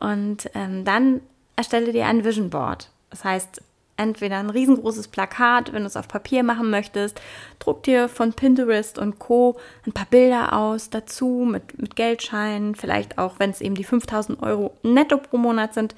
Und 0.00 0.50
ähm, 0.54 0.84
dann 0.84 1.20
erstelle 1.56 1.92
dir 1.92 2.06
ein 2.06 2.24
Vision 2.24 2.50
Board. 2.50 2.90
Das 3.10 3.24
heißt, 3.24 3.62
entweder 3.98 4.36
ein 4.36 4.50
riesengroßes 4.50 5.08
Plakat, 5.08 5.72
wenn 5.72 5.82
du 5.82 5.88
es 5.88 5.96
auf 5.96 6.08
Papier 6.08 6.42
machen 6.42 6.70
möchtest, 6.70 7.20
druck 7.58 7.82
dir 7.82 8.08
von 8.08 8.32
Pinterest 8.32 8.98
und 8.98 9.18
Co. 9.18 9.58
ein 9.86 9.92
paar 9.92 10.06
Bilder 10.06 10.52
aus 10.52 10.88
dazu 10.88 11.46
mit, 11.50 11.80
mit 11.80 11.96
Geldscheinen, 11.96 12.74
vielleicht 12.74 13.18
auch, 13.18 13.38
wenn 13.38 13.50
es 13.50 13.60
eben 13.60 13.74
die 13.74 13.84
5000 13.84 14.42
Euro 14.42 14.74
netto 14.82 15.18
pro 15.18 15.36
Monat 15.36 15.74
sind, 15.74 15.94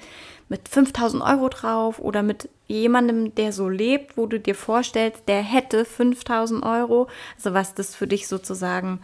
mit 0.49 0.67
5000 0.67 1.23
Euro 1.23 1.47
drauf 1.47 1.99
oder 1.99 2.23
mit 2.23 2.49
jemandem, 2.67 3.33
der 3.35 3.53
so 3.53 3.69
lebt, 3.69 4.17
wo 4.17 4.25
du 4.25 4.39
dir 4.39 4.55
vorstellst, 4.55 5.23
der 5.27 5.41
hätte 5.41 5.85
5000 5.85 6.65
Euro, 6.65 7.07
also 7.37 7.53
was 7.53 7.73
das 7.73 7.95
für 7.95 8.07
dich 8.07 8.27
sozusagen 8.27 8.99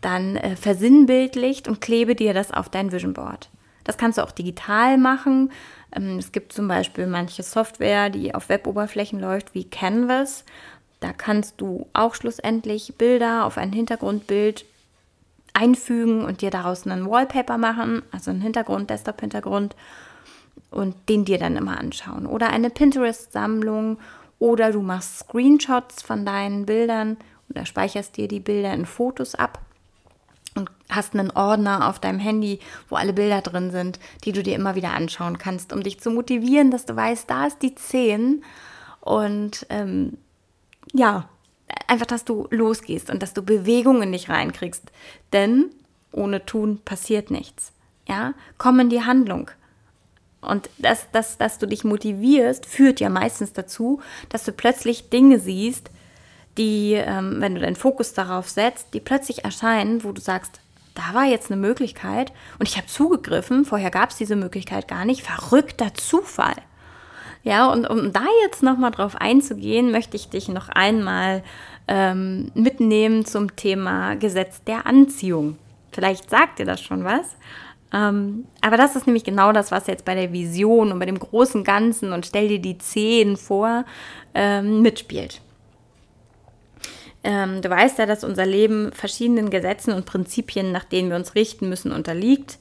dann 0.00 0.36
äh, 0.36 0.56
versinnbildlicht 0.56 1.68
und 1.68 1.80
klebe 1.80 2.14
dir 2.14 2.32
das 2.32 2.52
auf 2.52 2.68
dein 2.68 2.92
Vision 2.92 3.14
Board. 3.14 3.50
Das 3.88 3.96
kannst 3.96 4.18
du 4.18 4.22
auch 4.22 4.32
digital 4.32 4.98
machen. 4.98 5.50
Ähm, 5.96 6.18
es 6.18 6.30
gibt 6.30 6.52
zum 6.52 6.68
Beispiel 6.68 7.06
manche 7.06 7.42
Software, 7.42 8.10
die 8.10 8.34
auf 8.34 8.50
Weboberflächen 8.50 9.18
läuft, 9.18 9.54
wie 9.54 9.64
Canvas. 9.64 10.44
Da 11.00 11.14
kannst 11.14 11.62
du 11.62 11.86
auch 11.94 12.14
schlussendlich 12.14 12.96
Bilder 12.98 13.46
auf 13.46 13.56
ein 13.56 13.72
Hintergrundbild 13.72 14.66
einfügen 15.54 16.22
und 16.26 16.42
dir 16.42 16.50
daraus 16.50 16.86
einen 16.86 17.08
Wallpaper 17.08 17.56
machen, 17.56 18.02
also 18.12 18.30
einen 18.30 18.42
Hintergrund, 18.42 18.90
Desktop-Hintergrund 18.90 19.74
und 20.70 20.94
den 21.08 21.24
dir 21.24 21.38
dann 21.38 21.56
immer 21.56 21.80
anschauen. 21.80 22.26
Oder 22.26 22.50
eine 22.50 22.68
Pinterest-Sammlung 22.68 23.96
oder 24.38 24.70
du 24.70 24.82
machst 24.82 25.20
Screenshots 25.20 26.02
von 26.02 26.26
deinen 26.26 26.66
Bildern 26.66 27.16
oder 27.48 27.64
speicherst 27.64 28.18
dir 28.18 28.28
die 28.28 28.40
Bilder 28.40 28.74
in 28.74 28.84
Fotos 28.84 29.34
ab 29.34 29.60
und 30.58 30.70
hast 30.90 31.14
einen 31.14 31.30
Ordner 31.30 31.88
auf 31.88 31.98
deinem 31.98 32.18
Handy, 32.18 32.58
wo 32.88 32.96
alle 32.96 33.12
Bilder 33.12 33.40
drin 33.40 33.70
sind, 33.70 33.98
die 34.24 34.32
du 34.32 34.42
dir 34.42 34.54
immer 34.54 34.74
wieder 34.74 34.92
anschauen 34.92 35.38
kannst, 35.38 35.72
um 35.72 35.82
dich 35.82 36.00
zu 36.00 36.10
motivieren, 36.10 36.70
dass 36.70 36.84
du 36.84 36.96
weißt, 36.96 37.30
da 37.30 37.46
ist 37.46 37.62
die 37.62 37.74
10 37.74 38.44
und 39.00 39.66
ähm, 39.70 40.18
ja, 40.92 41.28
einfach, 41.86 42.06
dass 42.06 42.24
du 42.24 42.48
losgehst 42.50 43.10
und 43.10 43.22
dass 43.22 43.34
du 43.34 43.42
Bewegungen 43.42 44.02
in 44.02 44.12
dich 44.12 44.28
reinkriegst, 44.28 44.90
denn 45.32 45.70
ohne 46.12 46.44
Tun 46.44 46.80
passiert 46.84 47.30
nichts. 47.30 47.72
Ja, 48.08 48.32
komm 48.56 48.80
in 48.80 48.88
die 48.88 49.02
Handlung. 49.02 49.50
Und 50.40 50.70
das, 50.78 51.06
das, 51.12 51.36
dass 51.36 51.58
du 51.58 51.66
dich 51.66 51.84
motivierst, 51.84 52.64
führt 52.64 53.00
ja 53.00 53.10
meistens 53.10 53.52
dazu, 53.52 54.00
dass 54.28 54.44
du 54.44 54.52
plötzlich 54.52 55.10
Dinge 55.10 55.40
siehst, 55.40 55.90
die, 56.58 56.94
ähm, 56.94 57.36
wenn 57.40 57.54
du 57.54 57.60
deinen 57.60 57.76
Fokus 57.76 58.12
darauf 58.12 58.48
setzt, 58.48 58.92
die 58.92 59.00
plötzlich 59.00 59.44
erscheinen, 59.44 60.04
wo 60.04 60.12
du 60.12 60.20
sagst, 60.20 60.60
da 60.94 61.14
war 61.14 61.24
jetzt 61.24 61.50
eine 61.50 61.60
Möglichkeit 61.60 62.32
und 62.58 62.68
ich 62.68 62.76
habe 62.76 62.88
zugegriffen. 62.88 63.64
Vorher 63.64 63.90
gab 63.90 64.10
es 64.10 64.16
diese 64.16 64.36
Möglichkeit 64.36 64.88
gar 64.88 65.04
nicht. 65.04 65.22
Verrückter 65.22 65.94
Zufall. 65.94 66.56
Ja, 67.44 67.70
und 67.72 67.88
um 67.88 68.12
da 68.12 68.24
jetzt 68.42 68.62
nochmal 68.62 68.90
drauf 68.90 69.14
einzugehen, 69.16 69.92
möchte 69.92 70.16
ich 70.16 70.28
dich 70.28 70.48
noch 70.48 70.68
einmal 70.68 71.44
ähm, 71.86 72.50
mitnehmen 72.54 73.24
zum 73.24 73.54
Thema 73.54 74.16
Gesetz 74.16 74.62
der 74.64 74.86
Anziehung. 74.86 75.56
Vielleicht 75.92 76.28
sagt 76.28 76.58
dir 76.58 76.66
das 76.66 76.82
schon 76.82 77.04
was. 77.04 77.36
Ähm, 77.92 78.44
aber 78.60 78.76
das 78.76 78.96
ist 78.96 79.06
nämlich 79.06 79.24
genau 79.24 79.52
das, 79.52 79.70
was 79.70 79.86
jetzt 79.86 80.04
bei 80.04 80.14
der 80.14 80.32
Vision 80.32 80.92
und 80.92 80.98
bei 80.98 81.06
dem 81.06 81.18
großen 81.18 81.64
Ganzen 81.64 82.12
und 82.12 82.26
stell 82.26 82.48
dir 82.48 82.58
die 82.58 82.76
Zehn 82.76 83.36
vor, 83.36 83.84
ähm, 84.34 84.82
mitspielt. 84.82 85.40
Ähm, 87.24 87.62
du 87.62 87.70
weißt 87.70 87.98
ja, 87.98 88.06
dass 88.06 88.24
unser 88.24 88.46
Leben 88.46 88.92
verschiedenen 88.92 89.50
Gesetzen 89.50 89.92
und 89.92 90.06
Prinzipien, 90.06 90.72
nach 90.72 90.84
denen 90.84 91.10
wir 91.10 91.16
uns 91.16 91.34
richten 91.34 91.68
müssen, 91.68 91.92
unterliegt. 91.92 92.58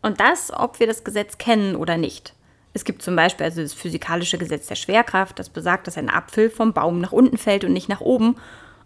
Und 0.00 0.20
das, 0.20 0.52
ob 0.52 0.80
wir 0.80 0.86
das 0.86 1.04
Gesetz 1.04 1.38
kennen 1.38 1.76
oder 1.76 1.96
nicht. 1.96 2.34
Es 2.74 2.84
gibt 2.84 3.02
zum 3.02 3.16
Beispiel 3.16 3.44
also 3.44 3.60
das 3.60 3.74
physikalische 3.74 4.38
Gesetz 4.38 4.66
der 4.66 4.76
Schwerkraft, 4.76 5.38
das 5.38 5.50
besagt, 5.50 5.86
dass 5.86 5.98
ein 5.98 6.08
Apfel 6.08 6.48
vom 6.48 6.72
Baum 6.72 7.00
nach 7.00 7.12
unten 7.12 7.36
fällt 7.36 7.64
und 7.64 7.72
nicht 7.72 7.88
nach 7.88 8.00
oben. 8.00 8.36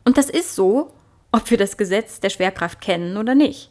Und 0.05 0.19
das 0.19 0.29
ist 0.29 0.55
so, 0.55 0.93
ob 1.33 1.51
wir 1.51 1.59
das 1.59 1.77
Gesetz 1.77 2.21
der 2.21 2.31
Schwerkraft 2.31 2.81
kennen 2.81 3.17
oder 3.17 3.35
nicht. 3.35 3.71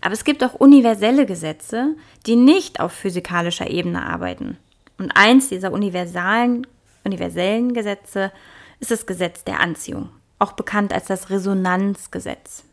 Aber 0.00 0.14
es 0.14 0.24
gibt 0.24 0.42
auch 0.42 0.54
universelle 0.54 1.26
Gesetze, 1.26 1.94
die 2.26 2.36
nicht 2.36 2.80
auf 2.80 2.92
physikalischer 2.92 3.70
Ebene 3.70 4.04
arbeiten. 4.04 4.58
Und 4.98 5.12
eins 5.12 5.48
dieser 5.48 5.72
universalen, 5.72 6.66
universellen 7.04 7.72
Gesetze 7.72 8.32
ist 8.80 8.90
das 8.90 9.06
Gesetz 9.06 9.44
der 9.44 9.60
Anziehung, 9.60 10.10
auch 10.42 10.52
bekannt 10.52 10.92
als 10.92 11.06
das 11.06 11.30
Resonanzgesetz. 11.30 12.64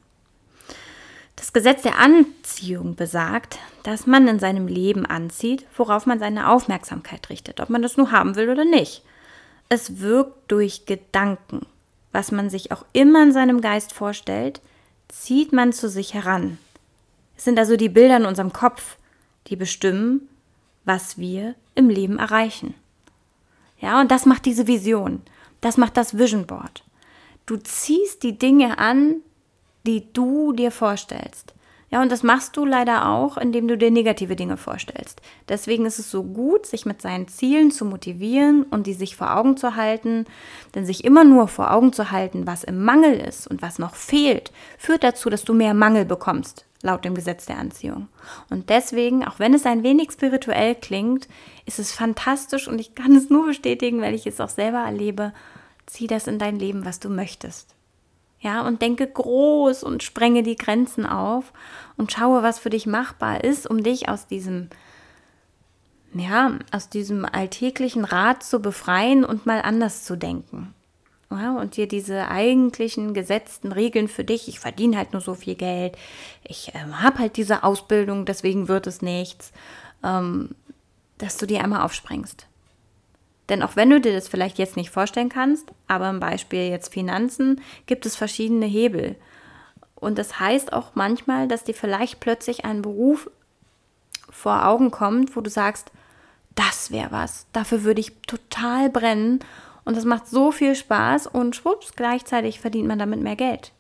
Das 1.35 1.53
Gesetz 1.53 1.83
der 1.83 1.97
Anziehung 1.99 2.95
besagt, 2.95 3.59
dass 3.83 4.05
man 4.05 4.27
in 4.27 4.39
seinem 4.39 4.67
Leben 4.67 5.05
anzieht, 5.05 5.65
worauf 5.77 6.05
man 6.05 6.19
seine 6.19 6.49
Aufmerksamkeit 6.49 7.29
richtet, 7.29 7.61
ob 7.61 7.69
man 7.69 7.81
das 7.81 7.95
nur 7.95 8.11
haben 8.11 8.35
will 8.35 8.49
oder 8.49 8.65
nicht. 8.65 9.03
Es 9.69 9.99
wirkt 10.01 10.51
durch 10.51 10.85
Gedanken. 10.85 11.65
Was 12.11 12.31
man 12.31 12.49
sich 12.49 12.71
auch 12.71 12.85
immer 12.91 13.23
in 13.23 13.31
seinem 13.31 13.61
Geist 13.61 13.93
vorstellt, 13.93 14.61
zieht 15.07 15.53
man 15.53 15.71
zu 15.71 15.87
sich 15.87 16.13
heran. 16.13 16.57
Es 17.37 17.45
sind 17.45 17.57
also 17.57 17.77
die 17.77 17.87
Bilder 17.87 18.17
in 18.17 18.25
unserem 18.25 18.51
Kopf, 18.51 18.97
die 19.47 19.55
bestimmen, 19.55 20.27
was 20.85 21.17
wir 21.17 21.55
im 21.75 21.87
Leben 21.87 22.19
erreichen. 22.19 22.73
Ja, 23.79 24.01
und 24.01 24.11
das 24.11 24.25
macht 24.25 24.45
diese 24.45 24.67
Vision. 24.67 25.21
Das 25.61 25.77
macht 25.77 25.95
das 25.95 26.17
Vision 26.17 26.47
Board. 26.47 26.83
Du 27.49 27.57
ziehst 27.57 28.21
die 28.21 28.37
Dinge 28.37 28.77
an, 28.77 29.23
die 29.87 30.13
du 30.13 30.53
dir 30.53 30.69
vorstellst. 30.69 31.55
Ja, 31.89 31.99
und 31.99 32.11
das 32.11 32.21
machst 32.21 32.55
du 32.55 32.63
leider 32.63 33.09
auch, 33.09 33.37
indem 33.37 33.67
du 33.67 33.75
dir 33.75 33.89
negative 33.89 34.35
Dinge 34.35 34.55
vorstellst. 34.55 35.19
Deswegen 35.47 35.87
ist 35.87 35.97
es 35.97 36.11
so 36.11 36.21
gut, 36.21 36.67
sich 36.67 36.85
mit 36.85 37.01
seinen 37.01 37.27
Zielen 37.27 37.71
zu 37.71 37.85
motivieren 37.85 38.67
und 38.69 38.85
die 38.85 38.93
sich 38.93 39.15
vor 39.15 39.35
Augen 39.35 39.57
zu 39.57 39.75
halten. 39.75 40.27
Denn 40.75 40.85
sich 40.85 41.03
immer 41.03 41.23
nur 41.23 41.47
vor 41.47 41.71
Augen 41.71 41.91
zu 41.91 42.11
halten, 42.11 42.45
was 42.45 42.63
im 42.63 42.83
Mangel 42.83 43.15
ist 43.15 43.47
und 43.47 43.63
was 43.63 43.79
noch 43.79 43.95
fehlt, 43.95 44.51
führt 44.77 45.03
dazu, 45.03 45.31
dass 45.31 45.43
du 45.43 45.55
mehr 45.55 45.73
Mangel 45.73 46.05
bekommst, 46.05 46.65
laut 46.83 47.03
dem 47.03 47.15
Gesetz 47.15 47.47
der 47.47 47.57
Anziehung. 47.57 48.09
Und 48.51 48.69
deswegen, 48.69 49.25
auch 49.25 49.39
wenn 49.39 49.55
es 49.55 49.65
ein 49.65 49.81
wenig 49.81 50.11
spirituell 50.11 50.75
klingt, 50.75 51.27
ist 51.65 51.79
es 51.79 51.91
fantastisch 51.93 52.67
und 52.67 52.77
ich 52.77 52.93
kann 52.93 53.15
es 53.15 53.31
nur 53.31 53.47
bestätigen, 53.47 54.01
weil 54.01 54.13
ich 54.13 54.27
es 54.27 54.39
auch 54.39 54.49
selber 54.49 54.81
erlebe. 54.81 55.33
Zieh 55.89 56.05
das 56.05 56.27
in 56.27 56.37
dein 56.37 56.59
Leben, 56.59 56.85
was 56.85 56.99
du 56.99 57.09
möchtest. 57.09 57.73
Ja, 58.39 58.61
und 58.61 58.83
denke 58.83 59.07
groß 59.07 59.83
und 59.83 60.03
sprenge 60.03 60.43
die 60.43 60.55
Grenzen 60.55 61.07
auf 61.07 61.51
und 61.97 62.11
schaue, 62.11 62.43
was 62.43 62.59
für 62.59 62.69
dich 62.69 62.85
machbar 62.85 63.43
ist, 63.43 63.67
um 63.67 63.81
dich 63.81 64.07
aus 64.07 64.27
diesem, 64.27 64.69
ja, 66.13 66.59
aus 66.71 66.89
diesem 66.89 67.25
alltäglichen 67.25 68.05
Rat 68.05 68.43
zu 68.43 68.59
befreien 68.61 69.25
und 69.25 69.47
mal 69.47 69.63
anders 69.63 70.05
zu 70.05 70.15
denken. 70.15 70.75
Ja, 71.31 71.57
und 71.57 71.75
dir 71.75 71.87
diese 71.87 72.27
eigentlichen 72.27 73.15
gesetzten 73.15 73.71
Regeln 73.71 74.07
für 74.07 74.23
dich, 74.23 74.47
ich 74.47 74.59
verdiene 74.59 74.97
halt 74.97 75.13
nur 75.13 75.21
so 75.21 75.33
viel 75.33 75.55
Geld, 75.55 75.97
ich 76.43 76.73
äh, 76.75 76.79
habe 76.91 77.17
halt 77.17 77.35
diese 77.35 77.63
Ausbildung, 77.63 78.25
deswegen 78.25 78.67
wird 78.67 78.85
es 78.85 79.01
nichts, 79.01 79.51
ähm, 80.03 80.55
dass 81.17 81.37
du 81.37 81.47
die 81.47 81.57
einmal 81.57 81.81
aufsprengst. 81.81 82.48
Denn 83.49 83.63
auch 83.63 83.75
wenn 83.75 83.89
du 83.89 83.99
dir 83.99 84.13
das 84.13 84.27
vielleicht 84.27 84.57
jetzt 84.59 84.77
nicht 84.77 84.91
vorstellen 84.91 85.29
kannst, 85.29 85.71
aber 85.87 86.09
im 86.09 86.19
Beispiel 86.19 86.69
jetzt 86.69 86.93
Finanzen, 86.93 87.61
gibt 87.87 88.05
es 88.05 88.15
verschiedene 88.15 88.67
Hebel. 88.67 89.15
Und 89.95 90.17
das 90.17 90.39
heißt 90.39 90.71
auch 90.71 90.91
manchmal, 90.93 91.47
dass 91.47 91.63
dir 91.63 91.73
vielleicht 91.73 92.19
plötzlich 92.19 92.63
ein 92.63 92.81
Beruf 92.81 93.29
vor 94.29 94.65
Augen 94.65 94.91
kommt, 94.91 95.35
wo 95.35 95.41
du 95.41 95.49
sagst, 95.49 95.91
das 96.55 96.91
wäre 96.91 97.11
was, 97.11 97.47
dafür 97.53 97.83
würde 97.83 98.01
ich 98.01 98.13
total 98.27 98.89
brennen 98.89 99.39
und 99.85 99.97
das 99.97 100.05
macht 100.05 100.27
so 100.27 100.51
viel 100.51 100.75
Spaß 100.75 101.27
und 101.27 101.55
schwupps, 101.55 101.93
gleichzeitig 101.95 102.59
verdient 102.59 102.87
man 102.87 102.99
damit 102.99 103.21
mehr 103.21 103.35
Geld. 103.35 103.71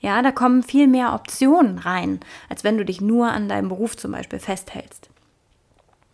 Ja, 0.00 0.22
da 0.22 0.30
kommen 0.30 0.62
viel 0.62 0.86
mehr 0.86 1.14
Optionen 1.14 1.78
rein, 1.78 2.20
als 2.48 2.64
wenn 2.64 2.78
du 2.78 2.84
dich 2.84 3.00
nur 3.00 3.28
an 3.28 3.48
deinem 3.48 3.68
Beruf 3.68 3.96
zum 3.96 4.12
Beispiel 4.12 4.38
festhältst. 4.38 5.08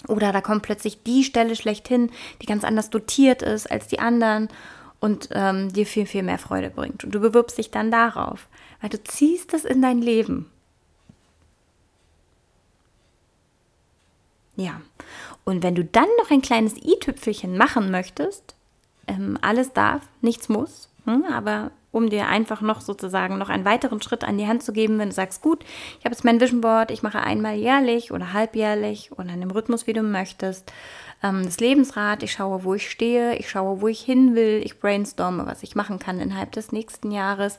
Oder 0.08 0.32
da 0.32 0.40
kommt 0.40 0.62
plötzlich 0.62 1.02
die 1.02 1.24
Stelle 1.24 1.56
schlechthin, 1.56 2.10
die 2.40 2.46
ganz 2.46 2.64
anders 2.64 2.90
dotiert 2.90 3.42
ist 3.42 3.70
als 3.70 3.88
die 3.88 3.98
anderen 3.98 4.48
und 5.00 5.28
ähm, 5.32 5.72
dir 5.72 5.86
viel, 5.86 6.06
viel 6.06 6.22
mehr 6.22 6.38
Freude 6.38 6.70
bringt. 6.70 7.04
Und 7.04 7.14
du 7.14 7.20
bewirbst 7.20 7.58
dich 7.58 7.70
dann 7.70 7.90
darauf, 7.90 8.48
weil 8.80 8.90
du 8.90 9.02
ziehst 9.02 9.52
es 9.54 9.64
in 9.64 9.82
dein 9.82 10.00
Leben. 10.00 10.50
Ja, 14.56 14.80
und 15.44 15.62
wenn 15.62 15.74
du 15.74 15.84
dann 15.84 16.08
noch 16.18 16.30
ein 16.30 16.42
kleines 16.42 16.76
i-Tüpfelchen 16.76 17.56
machen 17.56 17.90
möchtest, 17.90 18.54
ähm, 19.06 19.38
alles 19.40 19.72
darf, 19.72 20.02
nichts 20.20 20.48
muss, 20.48 20.88
hm, 21.04 21.24
aber 21.24 21.72
um 21.92 22.10
dir 22.10 22.26
einfach 22.26 22.62
noch 22.62 22.80
sozusagen 22.80 23.38
noch 23.38 23.50
einen 23.50 23.64
weiteren 23.64 24.02
Schritt 24.02 24.24
an 24.24 24.38
die 24.38 24.48
Hand 24.48 24.62
zu 24.62 24.72
geben, 24.72 24.98
wenn 24.98 25.10
du 25.10 25.14
sagst, 25.14 25.42
gut, 25.42 25.62
ich 25.98 26.04
habe 26.04 26.14
jetzt 26.14 26.24
mein 26.24 26.40
Vision 26.40 26.62
Board, 26.62 26.90
ich 26.90 27.02
mache 27.02 27.20
einmal 27.20 27.54
jährlich 27.54 28.10
oder 28.10 28.32
halbjährlich 28.32 29.12
oder 29.12 29.30
in 29.30 29.40
dem 29.40 29.50
Rhythmus, 29.50 29.86
wie 29.86 29.92
du 29.92 30.02
möchtest, 30.02 30.72
ähm, 31.22 31.44
das 31.44 31.60
Lebensrad, 31.60 32.22
ich 32.22 32.32
schaue, 32.32 32.64
wo 32.64 32.74
ich 32.74 32.90
stehe, 32.90 33.36
ich 33.36 33.48
schaue, 33.48 33.80
wo 33.80 33.88
ich 33.88 34.00
hin 34.00 34.34
will, 34.34 34.62
ich 34.64 34.80
brainstorme, 34.80 35.46
was 35.46 35.62
ich 35.62 35.76
machen 35.76 35.98
kann 35.98 36.18
innerhalb 36.18 36.52
des 36.52 36.72
nächsten 36.72 37.10
Jahres, 37.10 37.58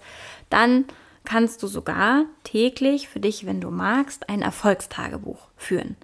dann 0.50 0.86
kannst 1.24 1.64
du 1.64 1.68
sogar 1.68 2.26
täglich 2.44 3.08
für 3.08 3.20
dich, 3.20 3.46
wenn 3.46 3.62
du 3.62 3.70
magst, 3.70 4.30
ein 4.30 4.42
Erfolgstagebuch 4.42 5.48
führen. 5.56 5.96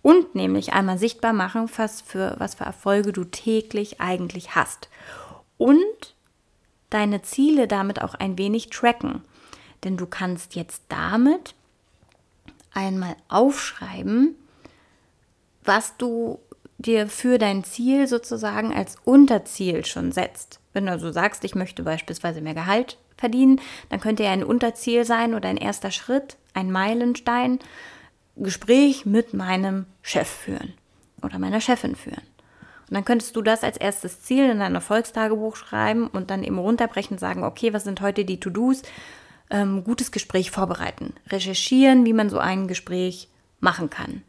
Und 0.00 0.34
nämlich 0.34 0.72
einmal 0.72 0.98
sichtbar 0.98 1.32
machen, 1.32 1.70
was 1.76 2.00
für, 2.00 2.34
was 2.38 2.56
für 2.56 2.64
Erfolge 2.64 3.12
du 3.12 3.24
täglich 3.24 4.00
eigentlich 4.00 4.56
hast. 4.56 4.88
Und 5.58 6.11
deine 6.94 7.22
Ziele 7.22 7.68
damit 7.68 8.02
auch 8.02 8.14
ein 8.14 8.38
wenig 8.38 8.70
tracken. 8.70 9.22
Denn 9.84 9.96
du 9.96 10.06
kannst 10.06 10.54
jetzt 10.54 10.82
damit 10.88 11.54
einmal 12.72 13.16
aufschreiben, 13.28 14.36
was 15.64 15.96
du 15.96 16.38
dir 16.78 17.08
für 17.08 17.38
dein 17.38 17.64
Ziel 17.64 18.06
sozusagen 18.06 18.74
als 18.74 18.96
Unterziel 19.04 19.84
schon 19.84 20.12
setzt. 20.12 20.60
Wenn 20.72 20.86
du 20.86 20.92
also 20.92 21.12
sagst, 21.12 21.44
ich 21.44 21.54
möchte 21.54 21.82
beispielsweise 21.82 22.40
mehr 22.40 22.54
Gehalt 22.54 22.98
verdienen, 23.16 23.60
dann 23.88 24.00
könnte 24.00 24.24
ja 24.24 24.32
ein 24.32 24.44
Unterziel 24.44 25.04
sein 25.04 25.34
oder 25.34 25.48
ein 25.48 25.56
erster 25.56 25.90
Schritt, 25.90 26.36
ein 26.54 26.72
Meilenstein, 26.72 27.60
Gespräch 28.36 29.04
mit 29.04 29.34
meinem 29.34 29.86
Chef 30.00 30.28
führen 30.28 30.72
oder 31.22 31.38
meiner 31.38 31.60
Chefin 31.60 31.94
führen. 31.94 32.22
Und 32.92 32.96
dann 32.96 33.06
könntest 33.06 33.34
du 33.36 33.40
das 33.40 33.62
als 33.62 33.78
erstes 33.78 34.20
Ziel 34.20 34.50
in 34.50 34.58
dein 34.58 34.74
Erfolgstagebuch 34.74 35.56
schreiben 35.56 36.08
und 36.08 36.30
dann 36.30 36.42
eben 36.42 36.58
runterbrechen 36.58 37.14
und 37.14 37.20
sagen, 37.20 37.42
okay, 37.42 37.72
was 37.72 37.84
sind 37.84 38.02
heute 38.02 38.26
die 38.26 38.38
To-Dos? 38.38 38.82
Ähm, 39.48 39.82
gutes 39.82 40.12
Gespräch 40.12 40.50
vorbereiten. 40.50 41.14
Recherchieren, 41.30 42.04
wie 42.04 42.12
man 42.12 42.28
so 42.28 42.38
ein 42.38 42.68
Gespräch 42.68 43.30
machen 43.60 43.88
kann. 43.88 44.22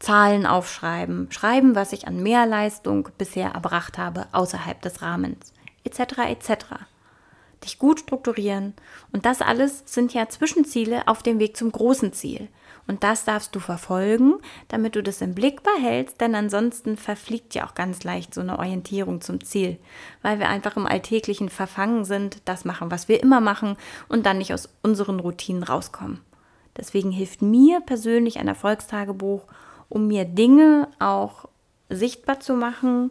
Zahlen 0.00 0.44
aufschreiben, 0.44 1.32
schreiben, 1.32 1.74
was 1.74 1.94
ich 1.94 2.06
an 2.06 2.22
Mehrleistung 2.22 3.08
bisher 3.16 3.52
erbracht 3.52 3.96
habe 3.96 4.26
außerhalb 4.32 4.82
des 4.82 5.00
Rahmens, 5.00 5.54
etc. 5.84 6.18
etc. 6.28 6.66
Dich 7.64 7.78
gut 7.78 8.00
strukturieren 8.00 8.74
und 9.12 9.24
das 9.24 9.40
alles 9.40 9.84
sind 9.86 10.12
ja 10.12 10.28
Zwischenziele 10.28 11.08
auf 11.08 11.22
dem 11.22 11.38
Weg 11.38 11.56
zum 11.56 11.72
großen 11.72 12.12
Ziel. 12.12 12.48
Und 12.88 13.04
das 13.04 13.24
darfst 13.24 13.54
du 13.54 13.60
verfolgen, 13.60 14.36
damit 14.68 14.96
du 14.96 15.02
das 15.02 15.20
im 15.20 15.34
Blick 15.34 15.62
behältst, 15.62 16.20
denn 16.22 16.34
ansonsten 16.34 16.96
verfliegt 16.96 17.54
ja 17.54 17.66
auch 17.66 17.74
ganz 17.74 18.02
leicht 18.02 18.32
so 18.32 18.40
eine 18.40 18.58
Orientierung 18.58 19.20
zum 19.20 19.44
Ziel, 19.44 19.78
weil 20.22 20.38
wir 20.38 20.48
einfach 20.48 20.76
im 20.76 20.86
Alltäglichen 20.86 21.50
verfangen 21.50 22.06
sind, 22.06 22.38
das 22.46 22.64
machen, 22.64 22.90
was 22.90 23.06
wir 23.06 23.22
immer 23.22 23.40
machen 23.40 23.76
und 24.08 24.24
dann 24.24 24.38
nicht 24.38 24.54
aus 24.54 24.70
unseren 24.82 25.20
Routinen 25.20 25.62
rauskommen. 25.62 26.20
Deswegen 26.78 27.10
hilft 27.10 27.42
mir 27.42 27.80
persönlich 27.80 28.38
ein 28.38 28.48
Erfolgstagebuch, 28.48 29.42
um 29.90 30.06
mir 30.06 30.24
Dinge 30.24 30.88
auch 30.98 31.44
sichtbar 31.90 32.40
zu 32.40 32.54
machen 32.54 33.10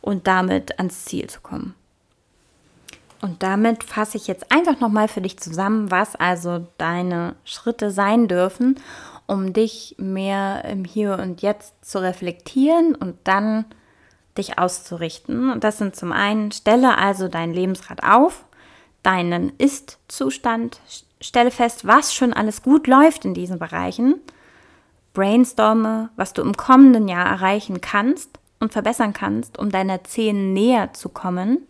und 0.00 0.26
damit 0.26 0.78
ans 0.78 1.04
Ziel 1.04 1.28
zu 1.28 1.40
kommen. 1.42 1.74
Und 3.20 3.42
damit 3.42 3.82
fasse 3.82 4.16
ich 4.16 4.26
jetzt 4.26 4.52
einfach 4.52 4.80
nochmal 4.80 5.08
für 5.08 5.20
dich 5.20 5.38
zusammen, 5.38 5.90
was 5.90 6.14
also 6.14 6.66
deine 6.78 7.34
Schritte 7.44 7.90
sein 7.90 8.28
dürfen, 8.28 8.78
um 9.28 9.52
dich 9.52 9.94
mehr 9.98 10.64
im 10.64 10.84
Hier 10.84 11.18
und 11.18 11.42
Jetzt 11.42 11.84
zu 11.84 12.00
reflektieren 12.02 12.96
und 12.96 13.16
dann 13.24 13.66
dich 14.38 14.58
auszurichten. 14.58 15.52
Und 15.52 15.62
das 15.62 15.78
sind 15.78 15.94
zum 15.94 16.12
einen, 16.12 16.50
stelle 16.50 16.96
also 16.96 17.28
dein 17.28 17.52
Lebensrad 17.52 18.02
auf, 18.02 18.46
deinen 19.02 19.52
Ist-Zustand, 19.58 20.80
stelle 21.20 21.50
fest, 21.50 21.86
was 21.86 22.14
schon 22.14 22.32
alles 22.32 22.62
gut 22.62 22.86
läuft 22.86 23.26
in 23.26 23.34
diesen 23.34 23.58
Bereichen, 23.58 24.14
brainstorme, 25.12 26.08
was 26.16 26.32
du 26.32 26.42
im 26.42 26.56
kommenden 26.56 27.06
Jahr 27.06 27.26
erreichen 27.26 27.80
kannst 27.82 28.38
und 28.60 28.72
verbessern 28.72 29.12
kannst, 29.12 29.58
um 29.58 29.70
deiner 29.70 30.04
10 30.04 30.54
näher 30.54 30.94
zu 30.94 31.10
kommen. 31.10 31.66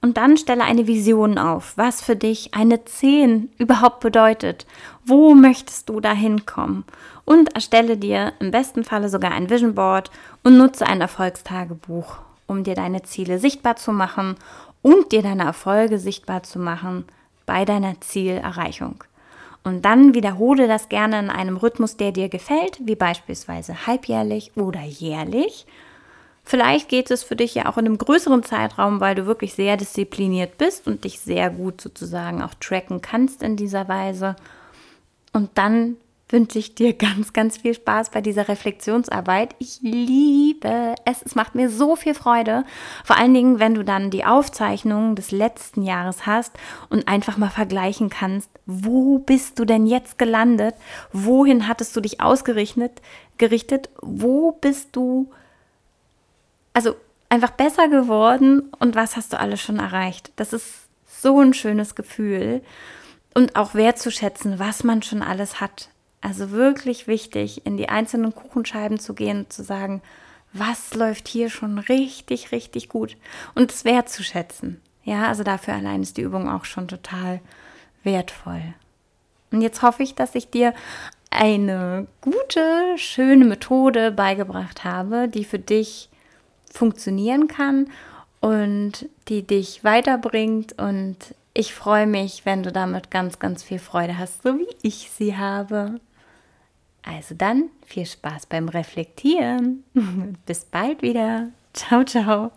Und 0.00 0.16
dann 0.16 0.36
stelle 0.36 0.64
eine 0.64 0.86
Vision 0.86 1.38
auf, 1.38 1.76
was 1.76 2.02
für 2.02 2.14
dich 2.14 2.54
eine 2.54 2.84
10 2.84 3.50
überhaupt 3.58 4.00
bedeutet. 4.00 4.66
Wo 5.04 5.34
möchtest 5.34 5.88
du 5.88 6.00
da 6.00 6.12
hinkommen? 6.12 6.84
Und 7.24 7.54
erstelle 7.54 7.96
dir 7.96 8.32
im 8.38 8.50
besten 8.50 8.84
Falle 8.84 9.08
sogar 9.08 9.32
ein 9.32 9.50
Vision 9.50 9.74
Board 9.74 10.10
und 10.44 10.56
nutze 10.56 10.86
ein 10.86 11.00
Erfolgstagebuch, 11.00 12.18
um 12.46 12.62
dir 12.62 12.74
deine 12.74 13.02
Ziele 13.02 13.38
sichtbar 13.38 13.76
zu 13.76 13.92
machen 13.92 14.36
und 14.82 15.10
dir 15.10 15.22
deine 15.22 15.44
Erfolge 15.44 15.98
sichtbar 15.98 16.44
zu 16.44 16.58
machen 16.58 17.04
bei 17.44 17.64
deiner 17.64 18.00
Zielerreichung. 18.00 19.02
Und 19.64 19.84
dann 19.84 20.14
wiederhole 20.14 20.68
das 20.68 20.88
gerne 20.88 21.18
in 21.18 21.30
einem 21.30 21.56
Rhythmus, 21.56 21.96
der 21.96 22.12
dir 22.12 22.28
gefällt, 22.28 22.78
wie 22.80 22.94
beispielsweise 22.94 23.86
halbjährlich 23.86 24.52
oder 24.56 24.80
jährlich. 24.82 25.66
Vielleicht 26.48 26.88
geht 26.88 27.10
es 27.10 27.22
für 27.22 27.36
dich 27.36 27.54
ja 27.54 27.66
auch 27.66 27.76
in 27.76 27.84
einem 27.84 27.98
größeren 27.98 28.42
Zeitraum, 28.42 29.00
weil 29.00 29.14
du 29.14 29.26
wirklich 29.26 29.52
sehr 29.52 29.76
diszipliniert 29.76 30.56
bist 30.56 30.86
und 30.86 31.04
dich 31.04 31.20
sehr 31.20 31.50
gut 31.50 31.78
sozusagen 31.78 32.40
auch 32.40 32.54
tracken 32.54 33.02
kannst 33.02 33.42
in 33.42 33.56
dieser 33.56 33.86
Weise. 33.86 34.34
Und 35.34 35.50
dann 35.56 35.98
wünsche 36.30 36.58
ich 36.58 36.74
dir 36.74 36.92
ganz, 36.96 37.34
ganz 37.34 37.58
viel 37.58 37.74
Spaß 37.74 38.08
bei 38.08 38.22
dieser 38.22 38.48
Reflexionsarbeit. 38.48 39.56
Ich 39.58 39.80
liebe 39.82 40.94
es. 41.04 41.20
Es 41.20 41.34
macht 41.34 41.54
mir 41.54 41.68
so 41.68 41.96
viel 41.96 42.14
Freude. 42.14 42.64
Vor 43.04 43.18
allen 43.18 43.34
Dingen, 43.34 43.60
wenn 43.60 43.74
du 43.74 43.84
dann 43.84 44.10
die 44.10 44.24
Aufzeichnungen 44.24 45.16
des 45.16 45.32
letzten 45.32 45.82
Jahres 45.82 46.24
hast 46.24 46.54
und 46.88 47.08
einfach 47.08 47.36
mal 47.36 47.50
vergleichen 47.50 48.08
kannst, 48.08 48.48
wo 48.64 49.18
bist 49.18 49.58
du 49.58 49.66
denn 49.66 49.86
jetzt 49.86 50.16
gelandet? 50.16 50.76
Wohin 51.12 51.68
hattest 51.68 51.94
du 51.94 52.00
dich 52.00 52.22
ausgerichtet? 52.22 53.02
Gerichtet? 53.36 53.90
Wo 54.00 54.52
bist 54.52 54.96
du, 54.96 55.30
also 56.72 56.96
einfach 57.28 57.50
besser 57.50 57.88
geworden 57.88 58.70
und 58.78 58.94
was 58.94 59.16
hast 59.16 59.32
du 59.32 59.40
alles 59.40 59.60
schon 59.60 59.78
erreicht? 59.78 60.32
Das 60.36 60.52
ist 60.52 60.88
so 61.06 61.40
ein 61.40 61.54
schönes 61.54 61.94
Gefühl 61.94 62.62
und 63.34 63.56
auch 63.56 63.74
wertzuschätzen, 63.74 64.58
was 64.58 64.84
man 64.84 65.02
schon 65.02 65.22
alles 65.22 65.60
hat. 65.60 65.90
Also 66.20 66.50
wirklich 66.50 67.06
wichtig, 67.06 67.64
in 67.66 67.76
die 67.76 67.88
einzelnen 67.88 68.34
Kuchenscheiben 68.34 68.98
zu 68.98 69.14
gehen 69.14 69.40
und 69.40 69.52
zu 69.52 69.62
sagen, 69.62 70.02
was 70.52 70.94
läuft 70.94 71.28
hier 71.28 71.50
schon 71.50 71.78
richtig, 71.78 72.52
richtig 72.52 72.88
gut 72.88 73.16
und 73.54 73.70
es 73.70 73.84
wertzuschätzen. 73.84 74.80
Ja, 75.04 75.26
also 75.28 75.42
dafür 75.42 75.74
allein 75.74 76.02
ist 76.02 76.16
die 76.16 76.22
Übung 76.22 76.48
auch 76.48 76.64
schon 76.64 76.88
total 76.88 77.40
wertvoll. 78.02 78.62
Und 79.50 79.62
jetzt 79.62 79.82
hoffe 79.82 80.02
ich, 80.02 80.14
dass 80.14 80.34
ich 80.34 80.50
dir 80.50 80.74
eine 81.30 82.06
gute, 82.20 82.96
schöne 82.96 83.44
Methode 83.44 84.10
beigebracht 84.10 84.84
habe, 84.84 85.28
die 85.28 85.44
für 85.44 85.58
dich 85.58 86.08
funktionieren 86.72 87.48
kann 87.48 87.88
und 88.40 89.08
die 89.28 89.42
dich 89.42 89.84
weiterbringt. 89.84 90.78
Und 90.78 91.16
ich 91.54 91.74
freue 91.74 92.06
mich, 92.06 92.44
wenn 92.44 92.62
du 92.62 92.72
damit 92.72 93.10
ganz, 93.10 93.38
ganz 93.38 93.62
viel 93.62 93.78
Freude 93.78 94.18
hast, 94.18 94.42
so 94.42 94.58
wie 94.58 94.68
ich 94.82 95.10
sie 95.10 95.36
habe. 95.36 96.00
Also 97.02 97.34
dann 97.34 97.70
viel 97.86 98.06
Spaß 98.06 98.46
beim 98.46 98.68
Reflektieren. 98.68 99.84
Bis 100.46 100.64
bald 100.64 101.02
wieder. 101.02 101.48
Ciao, 101.72 102.04
ciao. 102.04 102.52